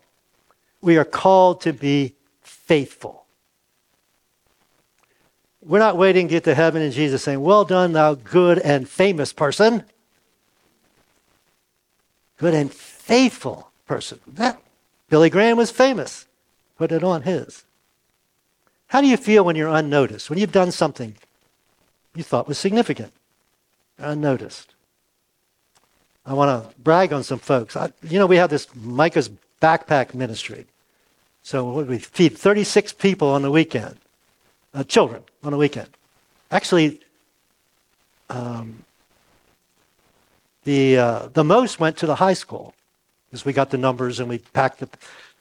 We 0.80 0.96
are 0.98 1.04
called 1.04 1.62
to 1.62 1.72
be 1.72 2.14
faithful. 2.42 3.24
We're 5.60 5.80
not 5.80 5.96
waiting 5.96 6.28
to 6.28 6.30
get 6.32 6.44
to 6.44 6.54
heaven 6.54 6.82
and 6.82 6.92
Jesus 6.92 7.24
saying, 7.24 7.40
Well 7.40 7.64
done, 7.64 7.92
thou 7.92 8.14
good 8.14 8.60
and 8.60 8.88
famous 8.88 9.32
person. 9.32 9.82
Good 12.36 12.54
and 12.54 12.72
faithful 12.72 13.70
person. 13.86 14.20
That, 14.26 14.60
Billy 15.08 15.30
Graham 15.30 15.56
was 15.56 15.70
famous. 15.70 16.26
Put 16.76 16.92
it 16.92 17.02
on 17.02 17.22
his. 17.22 17.64
How 18.88 19.00
do 19.00 19.06
you 19.06 19.16
feel 19.16 19.44
when 19.44 19.56
you're 19.56 19.74
unnoticed? 19.74 20.30
When 20.30 20.38
you've 20.38 20.52
done 20.52 20.70
something 20.70 21.16
you 22.14 22.22
thought 22.22 22.48
was 22.48 22.58
significant, 22.58 23.12
unnoticed? 23.98 24.74
I 26.24 26.34
want 26.34 26.64
to 26.64 26.80
brag 26.80 27.12
on 27.12 27.22
some 27.22 27.38
folks. 27.38 27.76
I, 27.76 27.92
you 28.02 28.18
know, 28.18 28.26
we 28.26 28.36
have 28.36 28.50
this 28.50 28.66
Micah's 28.74 29.30
backpack 29.62 30.14
ministry. 30.14 30.66
So 31.42 31.82
we 31.82 31.98
feed 31.98 32.36
36 32.36 32.92
people 32.94 33.28
on 33.28 33.42
the 33.42 33.50
weekend, 33.50 33.96
uh, 34.74 34.82
children 34.82 35.22
on 35.44 35.52
the 35.52 35.58
weekend. 35.58 35.88
Actually, 36.50 37.00
um, 38.28 38.84
the 40.66 40.98
uh, 40.98 41.28
the 41.32 41.44
most 41.44 41.78
went 41.80 41.96
to 41.98 42.06
the 42.06 42.16
high 42.16 42.34
school 42.34 42.74
because 43.26 43.44
we 43.44 43.52
got 43.52 43.70
the 43.70 43.78
numbers 43.78 44.20
and 44.20 44.28
we 44.28 44.38
packed 44.38 44.80
the, 44.80 44.88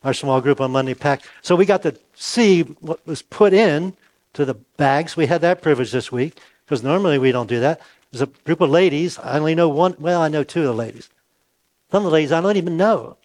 our 0.03 0.13
small 0.13 0.39
group 0.39 0.61
on 0.61 0.71
Monday 0.71 0.93
packed. 0.93 1.27
So 1.41 1.55
we 1.55 1.65
got 1.65 1.81
to 1.81 1.95
see 2.13 2.61
what 2.61 3.05
was 3.07 3.23
put 3.23 3.51
in 3.51 3.93
to 4.33 4.45
the 4.45 4.53
bags. 4.77 5.17
We 5.17 5.25
had 5.25 5.41
that 5.41 5.63
privilege 5.63 5.91
this 5.91 6.11
week 6.11 6.39
because 6.63 6.83
normally 6.83 7.17
we 7.17 7.31
don't 7.31 7.49
do 7.49 7.59
that. 7.59 7.81
There's 8.11 8.21
a 8.21 8.27
group 8.45 8.61
of 8.61 8.69
ladies. 8.69 9.17
I 9.17 9.39
only 9.39 9.55
know 9.55 9.67
one. 9.67 9.95
Well, 9.99 10.21
I 10.21 10.27
know 10.27 10.43
two 10.43 10.61
of 10.61 10.67
the 10.67 10.73
ladies. 10.73 11.09
Some 11.91 12.05
of 12.05 12.11
the 12.11 12.13
ladies 12.13 12.31
I 12.31 12.41
don't 12.41 12.57
even 12.57 12.77
know. 12.77 13.17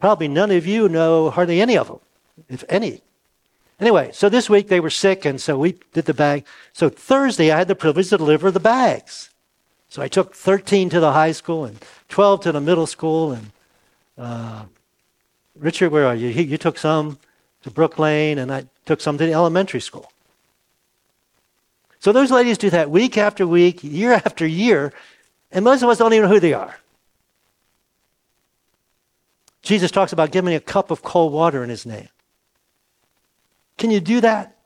Probably 0.00 0.28
none 0.28 0.50
of 0.50 0.66
you 0.66 0.90
know 0.90 1.30
hardly 1.30 1.60
any 1.62 1.78
of 1.78 1.88
them, 1.88 2.00
if 2.50 2.64
any. 2.68 3.00
Anyway, 3.80 4.10
so 4.12 4.28
this 4.28 4.50
week 4.50 4.68
they 4.68 4.78
were 4.78 4.90
sick, 4.90 5.24
and 5.24 5.40
so 5.40 5.56
we 5.56 5.78
did 5.94 6.04
the 6.04 6.14
bag. 6.14 6.44
So 6.74 6.90
Thursday 6.90 7.50
I 7.50 7.58
had 7.58 7.68
the 7.68 7.74
privilege 7.74 8.10
to 8.10 8.18
deliver 8.18 8.50
the 8.50 8.60
bags. 8.60 9.30
So 9.94 10.02
I 10.02 10.08
took 10.08 10.34
13 10.34 10.90
to 10.90 10.98
the 10.98 11.12
high 11.12 11.30
school 11.30 11.66
and 11.66 11.78
12 12.08 12.40
to 12.40 12.50
the 12.50 12.60
middle 12.60 12.88
school. 12.88 13.30
And 13.30 13.52
uh, 14.18 14.64
Richard, 15.56 15.92
where 15.92 16.04
are 16.04 16.16
you? 16.16 16.30
You 16.30 16.58
took 16.58 16.78
some 16.78 17.16
to 17.62 17.70
Brook 17.70 17.96
Lane, 17.96 18.38
and 18.38 18.52
I 18.52 18.66
took 18.86 19.00
some 19.00 19.18
to 19.18 19.24
the 19.24 19.32
elementary 19.32 19.80
school. 19.80 20.10
So 22.00 22.10
those 22.10 22.32
ladies 22.32 22.58
do 22.58 22.70
that 22.70 22.90
week 22.90 23.16
after 23.16 23.46
week, 23.46 23.84
year 23.84 24.14
after 24.14 24.44
year, 24.44 24.92
and 25.52 25.64
most 25.64 25.84
of 25.84 25.88
us 25.88 25.98
don't 25.98 26.12
even 26.12 26.28
know 26.28 26.34
who 26.34 26.40
they 26.40 26.54
are. 26.54 26.76
Jesus 29.62 29.92
talks 29.92 30.12
about 30.12 30.32
giving 30.32 30.54
a 30.54 30.60
cup 30.60 30.90
of 30.90 31.02
cold 31.04 31.32
water 31.32 31.62
in 31.62 31.70
his 31.70 31.86
name. 31.86 32.08
Can 33.78 33.92
you 33.92 34.00
do 34.00 34.20
that 34.22 34.56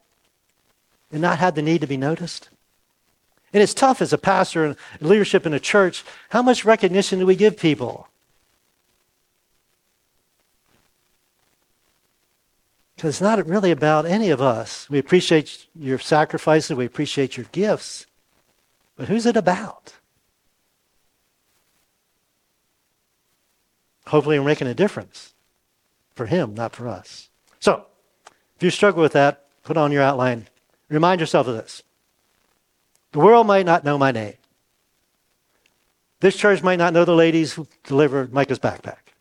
and 1.12 1.20
not 1.20 1.38
have 1.38 1.54
the 1.54 1.60
need 1.60 1.82
to 1.82 1.86
be 1.86 1.98
noticed? 1.98 2.48
And 3.52 3.62
it's 3.62 3.74
tough 3.74 4.02
as 4.02 4.12
a 4.12 4.18
pastor 4.18 4.64
and 4.64 4.76
leadership 5.00 5.46
in 5.46 5.54
a 5.54 5.60
church. 5.60 6.04
How 6.30 6.42
much 6.42 6.64
recognition 6.64 7.18
do 7.18 7.26
we 7.26 7.36
give 7.36 7.56
people? 7.56 8.08
Because 12.94 13.14
it's 13.14 13.20
not 13.20 13.46
really 13.46 13.70
about 13.70 14.06
any 14.06 14.30
of 14.30 14.42
us. 14.42 14.90
We 14.90 14.98
appreciate 14.98 15.66
your 15.78 15.98
sacrifices, 15.98 16.76
we 16.76 16.84
appreciate 16.84 17.36
your 17.36 17.46
gifts. 17.52 18.06
But 18.96 19.08
who's 19.08 19.24
it 19.24 19.36
about? 19.36 19.94
Hopefully, 24.08 24.38
we're 24.38 24.46
making 24.46 24.66
a 24.66 24.74
difference 24.74 25.34
for 26.16 26.26
Him, 26.26 26.54
not 26.54 26.74
for 26.74 26.88
us. 26.88 27.28
So, 27.60 27.86
if 28.56 28.62
you 28.62 28.70
struggle 28.70 29.02
with 29.02 29.12
that, 29.12 29.46
put 29.62 29.76
on 29.76 29.92
your 29.92 30.02
outline. 30.02 30.48
Remind 30.88 31.20
yourself 31.20 31.46
of 31.46 31.54
this. 31.54 31.84
The 33.12 33.18
world 33.18 33.46
might 33.46 33.66
not 33.66 33.84
know 33.84 33.98
my 33.98 34.12
name. 34.12 34.34
This 36.20 36.36
church 36.36 36.62
might 36.62 36.78
not 36.78 36.92
know 36.92 37.04
the 37.04 37.14
ladies 37.14 37.52
who 37.52 37.66
delivered 37.84 38.32
Micah's 38.32 38.58
backpack. 38.58 39.14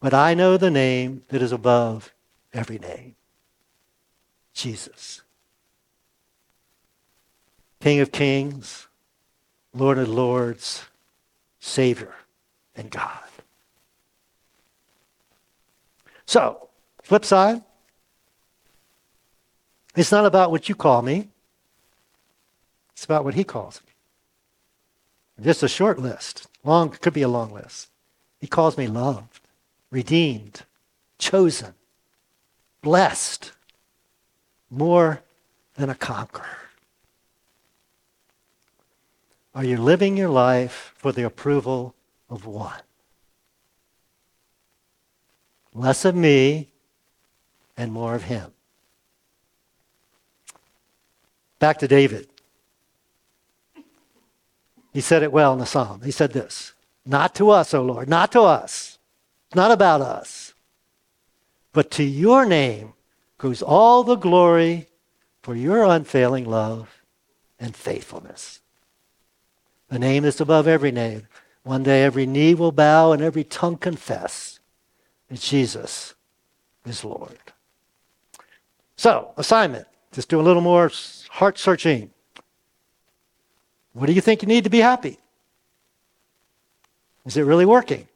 But 0.00 0.14
I 0.14 0.34
know 0.34 0.56
the 0.56 0.70
name 0.70 1.22
that 1.28 1.42
is 1.42 1.52
above 1.52 2.12
every 2.52 2.78
name 2.78 3.16
Jesus. 4.54 5.22
King 7.80 8.00
of 8.00 8.12
kings, 8.12 8.86
Lord 9.74 9.98
of 9.98 10.08
lords, 10.08 10.84
Savior, 11.58 12.14
and 12.76 12.90
God. 12.90 13.18
So, 16.26 16.68
flip 17.02 17.24
side, 17.24 17.62
it's 19.96 20.12
not 20.12 20.24
about 20.24 20.50
what 20.50 20.68
you 20.68 20.74
call 20.74 21.02
me, 21.02 21.28
it's 23.02 23.06
about 23.06 23.24
what 23.24 23.34
He 23.34 23.42
calls 23.42 23.80
me. 23.84 25.44
Just 25.44 25.64
a 25.64 25.68
short 25.68 25.98
list. 25.98 26.46
Long 26.62 26.88
could 26.88 27.12
be 27.12 27.22
a 27.22 27.28
long 27.28 27.52
list. 27.52 27.90
He 28.40 28.46
calls 28.46 28.78
me 28.78 28.86
loved 28.86 29.40
redeemed, 29.90 30.62
chosen, 31.18 31.74
blessed, 32.80 33.50
more 34.70 35.20
than 35.74 35.90
a 35.90 35.96
conqueror. 35.96 36.46
Are 39.52 39.64
you 39.64 39.78
living 39.78 40.16
your 40.16 40.30
life 40.30 40.94
for 40.96 41.10
the 41.10 41.24
approval 41.24 41.96
of 42.30 42.46
one? 42.46 42.80
Less 45.74 46.04
of 46.04 46.14
me 46.14 46.68
and 47.76 47.92
more 47.92 48.14
of 48.14 48.22
him. 48.22 48.52
Back 51.58 51.80
to 51.80 51.88
David. 51.88 52.31
He 54.92 55.00
said 55.00 55.22
it 55.22 55.32
well 55.32 55.52
in 55.52 55.58
the 55.58 55.66
psalm. 55.66 56.02
He 56.02 56.10
said 56.10 56.32
this 56.32 56.74
Not 57.06 57.34
to 57.36 57.50
us, 57.50 57.74
O 57.74 57.82
Lord, 57.82 58.08
not 58.08 58.32
to 58.32 58.42
us 58.42 58.98
it's 59.52 59.56
not 59.56 59.70
about 59.70 60.00
us. 60.00 60.54
But 61.74 61.90
to 61.90 62.02
your 62.02 62.46
name 62.46 62.94
goes 63.36 63.60
all 63.60 64.02
the 64.02 64.16
glory 64.16 64.88
for 65.42 65.54
your 65.54 65.84
unfailing 65.84 66.46
love 66.46 67.02
and 67.60 67.76
faithfulness. 67.76 68.62
The 69.90 69.98
name 69.98 70.22
that's 70.22 70.40
above 70.40 70.66
every 70.66 70.90
name. 70.90 71.28
One 71.64 71.82
day 71.82 72.02
every 72.02 72.24
knee 72.24 72.54
will 72.54 72.72
bow 72.72 73.12
and 73.12 73.20
every 73.20 73.44
tongue 73.44 73.76
confess 73.76 74.58
that 75.28 75.40
Jesus 75.40 76.14
is 76.86 77.04
Lord. 77.04 77.38
So, 78.96 79.34
assignment. 79.36 79.86
Just 80.12 80.30
do 80.30 80.40
a 80.40 80.48
little 80.48 80.62
more 80.62 80.90
heart 81.28 81.58
searching. 81.58 82.08
What 83.92 84.06
do 84.06 84.12
you 84.12 84.20
think 84.20 84.42
you 84.42 84.48
need 84.48 84.64
to 84.64 84.70
be 84.70 84.78
happy? 84.78 85.18
Is 87.26 87.36
it 87.36 87.42
really 87.42 87.66
working? 87.66 88.08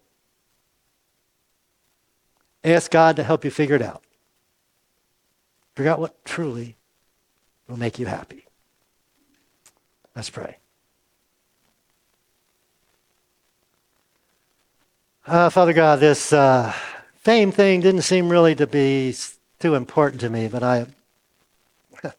Ask 2.65 2.91
God 2.91 3.17
to 3.17 3.23
help 3.23 3.45
you 3.45 3.51
figure 3.51 3.77
it 3.77 3.83
out. 3.83 4.03
Figure 5.77 5.93
out 5.93 6.01
what 6.01 6.25
truly 6.25 6.77
will 7.69 7.77
make 7.77 7.99
you 7.99 8.07
happy. 8.07 8.45
Let's 10.15 10.31
pray. 10.31 10.57
Uh, 15.27 15.51
Father 15.51 15.73
God, 15.73 16.01
this 16.01 16.33
uh, 16.33 16.73
fame 17.17 17.53
thing 17.53 17.81
didn't 17.81 18.03
seem 18.03 18.29
really 18.29 18.55
to 18.55 18.67
be 18.67 19.15
too 19.59 19.75
important 19.75 20.21
to 20.23 20.31
me, 20.31 20.49
but 20.49 20.63
I 20.63 20.87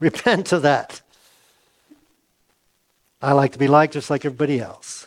repent 0.00 0.52
of 0.52 0.62
that. 0.62 1.00
I 3.22 3.32
like 3.32 3.52
to 3.52 3.58
be 3.58 3.68
liked 3.68 3.92
just 3.92 4.10
like 4.10 4.24
everybody 4.24 4.60
else. 4.60 5.06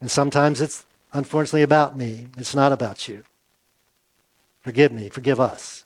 And 0.00 0.10
sometimes 0.10 0.60
it's 0.62 0.86
unfortunately 1.12 1.62
about 1.62 1.96
me. 1.96 2.28
It's 2.38 2.54
not 2.54 2.72
about 2.72 3.08
you. 3.08 3.24
Forgive 4.62 4.90
me. 4.90 5.10
Forgive 5.10 5.38
us. 5.38 5.84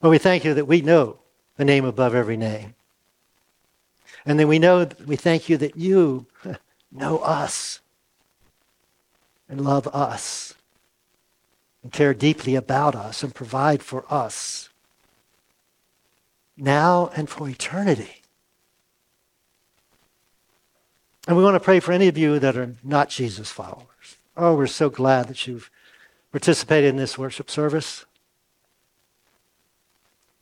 But 0.00 0.08
we 0.08 0.18
thank 0.18 0.44
you 0.44 0.54
that 0.54 0.64
we 0.64 0.80
know 0.80 1.18
the 1.58 1.64
name 1.64 1.84
above 1.84 2.14
every 2.14 2.38
name. 2.38 2.74
And 4.24 4.40
then 4.40 4.48
we 4.48 4.58
know, 4.58 4.88
we 5.06 5.16
thank 5.16 5.48
you 5.50 5.58
that 5.58 5.76
you 5.76 6.26
know 6.92 7.18
us 7.18 7.80
and 9.46 9.62
love 9.62 9.86
us 9.88 10.54
and 11.82 11.92
care 11.92 12.14
deeply 12.14 12.54
about 12.54 12.94
us 12.94 13.22
and 13.22 13.34
provide 13.34 13.82
for 13.82 14.04
us 14.10 14.69
now 16.60 17.10
and 17.16 17.28
for 17.28 17.48
eternity. 17.48 18.22
And 21.26 21.36
we 21.36 21.44
want 21.44 21.54
to 21.54 21.60
pray 21.60 21.80
for 21.80 21.92
any 21.92 22.08
of 22.08 22.18
you 22.18 22.38
that 22.38 22.56
are 22.56 22.74
not 22.82 23.08
Jesus 23.08 23.50
followers. 23.50 23.86
Oh, 24.36 24.54
we're 24.54 24.66
so 24.66 24.88
glad 24.90 25.28
that 25.28 25.46
you've 25.46 25.70
participated 26.32 26.90
in 26.90 26.96
this 26.96 27.18
worship 27.18 27.50
service. 27.50 28.04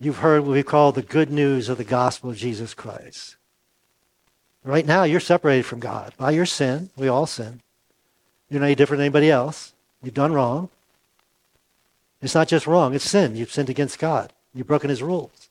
You've 0.01 0.19
heard 0.19 0.45
what 0.45 0.53
we 0.53 0.63
call 0.63 0.93
the 0.93 1.03
good 1.03 1.31
news 1.31 1.69
of 1.69 1.79
the 1.79 1.85
gospel 1.85 2.31
of 2.31 2.37
Jesus 2.37 2.75
Christ. 2.75 3.37
Right 4.63 4.87
now, 4.87 5.03
you're 5.05 5.21
separated 5.21 5.65
from 5.65 5.81
God 5.81 6.15
by 6.17 6.31
your 6.31 6.47
sin. 6.47 6.91
We 6.97 7.09
all 7.09 7.27
sin. 7.27 7.61
You're 8.49 8.61
not 8.61 8.67
any 8.67 8.75
different 8.75 8.99
than 8.99 9.07
anybody 9.07 9.31
else. 9.31 9.73
You've 10.03 10.15
done 10.15 10.33
wrong. 10.33 10.69
It's 12.21 12.35
not 12.35 12.49
just 12.49 12.67
wrong, 12.67 12.95
it's 12.95 13.09
sin. 13.09 13.37
You've 13.37 13.53
sinned 13.53 13.71
against 13.71 13.99
God. 13.99 14.33
You've 14.55 14.67
broken 14.67 14.91
his 14.91 15.03
rules. 15.03 15.48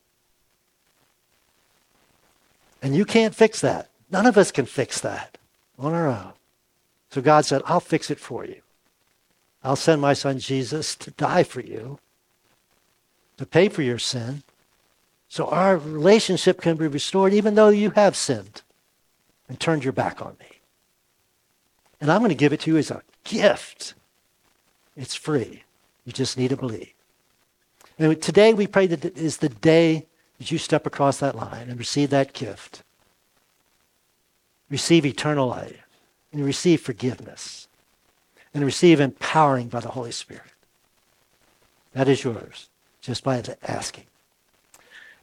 And 2.82 2.96
you 2.96 3.06
can't 3.06 3.36
fix 3.36 3.62
that. 3.62 3.90
None 4.12 4.26
of 4.26 4.38
us 4.38 4.52
can 4.52 4.66
fix 4.66 5.02
that 5.02 5.38
on 5.78 5.94
our 5.94 6.08
own. 6.08 6.34
So 7.10 7.22
God 7.22 7.46
said, 7.46 7.62
I'll 7.66 7.80
fix 7.80 8.12
it 8.12 8.20
for 8.20 8.46
you. 8.46 8.62
I'll 9.63 9.76
send 9.76 10.02
my 10.02 10.13
son 10.13 10.40
Jesus 10.40 10.96
to 10.96 11.12
die 11.12 11.44
for 11.44 11.62
you, 11.62 12.00
to 13.38 13.46
pay 13.46 13.70
for 13.70 13.82
your 13.82 14.00
sin, 14.00 14.44
so 15.30 15.48
our 15.48 15.78
relationship 15.78 16.62
can 16.62 16.78
be 16.78 16.88
restored 16.88 17.34
even 17.34 17.56
though 17.56 17.70
you 17.70 17.90
have 17.92 18.16
sinned 18.16 18.62
and 19.50 19.60
turned 19.60 19.84
your 19.84 19.94
back 19.94 20.22
on 20.22 20.38
me. 20.40 20.60
And 22.00 22.12
I'm 22.12 22.20
going 22.20 22.30
to 22.30 22.36
give 22.36 22.54
it 22.54 22.62
to 22.62 22.72
you 22.72 22.78
as 22.78 22.92
a 22.92 23.02
gift. 23.24 23.94
It's 24.96 25.16
free. 25.16 25.63
You 26.06 26.13
just 26.13 26.38
need 26.38 26.50
to 26.50 26.58
believe. 26.58 26.94
And 28.00 28.22
today 28.22 28.54
we 28.54 28.68
pray 28.68 28.88
that 28.88 29.18
is 29.18 29.38
the 29.38 29.50
day 29.50 30.06
that 30.38 30.52
you 30.52 30.58
step 30.58 30.86
across 30.86 31.17
that 31.19 31.36
line 31.36 31.69
and 31.69 31.80
receive 31.80 32.10
that 32.12 32.34
gift 32.34 32.84
receive 34.69 35.06
eternal 35.06 35.47
life 35.47 35.88
and 36.32 36.43
receive 36.43 36.82
forgiveness 36.82 37.67
and 38.54 38.65
receive 38.65 39.00
empowering 39.00 39.67
by 39.67 39.80
the 39.80 39.89
Holy 39.89 40.12
Spirit. 40.12 40.43
That 41.93 42.08
is 42.08 42.23
yours 42.23 42.69
just 43.02 43.23
by 43.23 43.41
the 43.41 43.58
asking. 43.69 44.06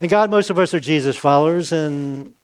And 0.00 0.11
God, 0.11 0.31
most 0.31 0.50
of 0.50 0.59
us 0.59 0.74
are 0.74 0.81
Jesus 0.81 1.16
followers, 1.16 1.72
and 1.72 2.35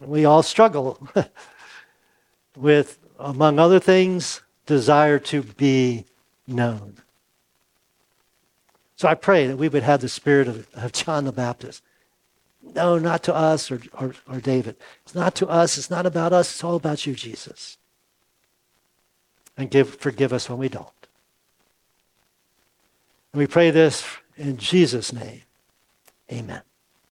we 0.00 0.24
all 0.24 0.42
struggle 0.42 1.06
with, 2.56 2.98
among 3.18 3.58
other 3.58 3.78
things, 3.78 4.40
desire 4.66 5.18
to 5.18 5.42
be 5.42 6.04
known. 6.46 6.96
So 8.96 9.08
I 9.08 9.14
pray 9.14 9.46
that 9.46 9.56
we 9.56 9.68
would 9.68 9.82
have 9.82 10.00
the 10.00 10.08
spirit 10.08 10.48
of, 10.48 10.66
of 10.74 10.92
John 10.92 11.24
the 11.24 11.32
Baptist 11.32 11.82
no, 12.62 12.98
not 12.98 13.22
to 13.24 13.34
us 13.34 13.70
or, 13.70 13.80
or, 13.98 14.14
or 14.28 14.40
David. 14.40 14.76
It's 15.04 15.14
not 15.14 15.34
to 15.36 15.48
us. 15.48 15.78
It's 15.78 15.90
not 15.90 16.06
about 16.06 16.32
us. 16.32 16.52
It's 16.52 16.64
all 16.64 16.76
about 16.76 17.06
you, 17.06 17.14
Jesus. 17.14 17.78
And 19.56 19.70
give, 19.70 19.96
forgive 19.96 20.32
us 20.32 20.48
when 20.48 20.58
we 20.58 20.68
don't. 20.68 20.88
And 23.32 23.38
we 23.38 23.46
pray 23.46 23.70
this 23.70 24.04
in 24.36 24.56
Jesus' 24.56 25.12
name. 25.12 25.42
Amen. 26.32 26.62